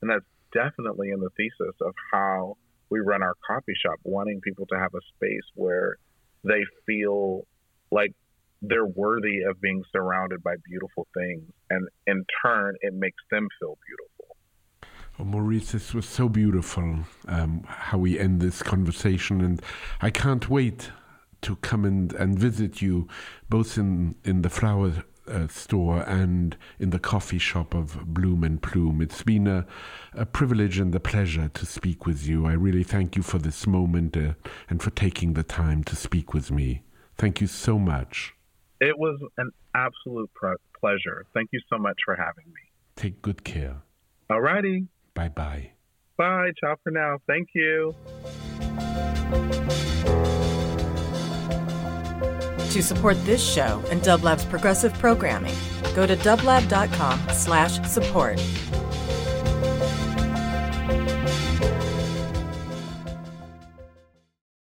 and 0.02 0.10
that's 0.10 0.24
definitely 0.52 1.10
in 1.10 1.20
the 1.20 1.30
thesis 1.36 1.74
of 1.80 1.94
how 2.12 2.56
we 2.90 3.00
run 3.00 3.22
our 3.22 3.34
coffee 3.46 3.74
shop, 3.80 3.98
wanting 4.04 4.40
people 4.40 4.66
to 4.66 4.78
have 4.78 4.94
a 4.94 5.00
space 5.16 5.44
where 5.54 5.96
they 6.44 6.62
feel 6.86 7.46
like 7.90 8.12
they're 8.62 8.86
worthy 8.86 9.42
of 9.42 9.60
being 9.60 9.82
surrounded 9.92 10.42
by 10.42 10.54
beautiful 10.64 11.06
things, 11.14 11.42
and 11.70 11.88
in 12.06 12.24
turn, 12.42 12.74
it 12.80 12.94
makes 12.94 13.22
them 13.30 13.46
feel 13.60 13.76
beautiful. 13.86 14.13
Oh, 15.16 15.24
Maurice, 15.24 15.70
this 15.70 15.94
was 15.94 16.06
so 16.06 16.28
beautiful 16.28 16.98
um, 17.28 17.62
how 17.68 17.98
we 17.98 18.18
end 18.18 18.40
this 18.40 18.64
conversation, 18.64 19.40
and 19.40 19.62
I 20.02 20.10
can't 20.10 20.50
wait 20.50 20.90
to 21.42 21.54
come 21.56 21.84
and, 21.84 22.12
and 22.14 22.36
visit 22.36 22.82
you 22.82 23.06
both 23.48 23.78
in, 23.78 24.16
in 24.24 24.42
the 24.42 24.50
flower 24.50 25.04
uh, 25.28 25.46
store 25.46 26.02
and 26.02 26.56
in 26.80 26.90
the 26.90 26.98
coffee 26.98 27.38
shop 27.38 27.74
of 27.74 28.12
Bloom 28.12 28.42
and 28.42 28.60
Plume. 28.60 29.00
It's 29.00 29.22
been 29.22 29.46
a, 29.46 29.66
a 30.14 30.26
privilege 30.26 30.78
and 30.78 30.92
a 30.94 31.00
pleasure 31.00 31.48
to 31.48 31.64
speak 31.64 32.06
with 32.06 32.26
you. 32.26 32.46
I 32.46 32.52
really 32.52 32.82
thank 32.82 33.14
you 33.14 33.22
for 33.22 33.38
this 33.38 33.68
moment 33.68 34.16
uh, 34.16 34.34
and 34.68 34.82
for 34.82 34.90
taking 34.90 35.34
the 35.34 35.44
time 35.44 35.84
to 35.84 35.94
speak 35.94 36.34
with 36.34 36.50
me. 36.50 36.82
Thank 37.16 37.40
you 37.40 37.46
so 37.46 37.78
much. 37.78 38.34
It 38.80 38.98
was 38.98 39.20
an 39.38 39.52
absolute 39.76 40.30
pleasure. 40.80 41.24
Thank 41.32 41.50
you 41.52 41.60
so 41.70 41.78
much 41.78 41.98
for 42.04 42.16
having 42.16 42.46
me. 42.46 42.60
Take 42.96 43.22
good 43.22 43.44
care. 43.44 43.76
All 44.28 44.40
righty. 44.40 44.88
Bye 45.14 45.28
bye. 45.28 45.70
Bye. 46.16 46.52
Ciao 46.60 46.76
for 46.82 46.90
now. 46.90 47.18
Thank 47.26 47.48
you. 47.54 47.94
To 52.70 52.82
support 52.82 53.16
this 53.24 53.42
show 53.42 53.82
and 53.90 54.02
Dublab's 54.02 54.44
progressive 54.44 54.92
programming, 54.94 55.54
go 55.94 56.06
to 56.06 56.16
dublab.com 56.16 57.20
slash 57.32 57.80
support. 57.88 58.40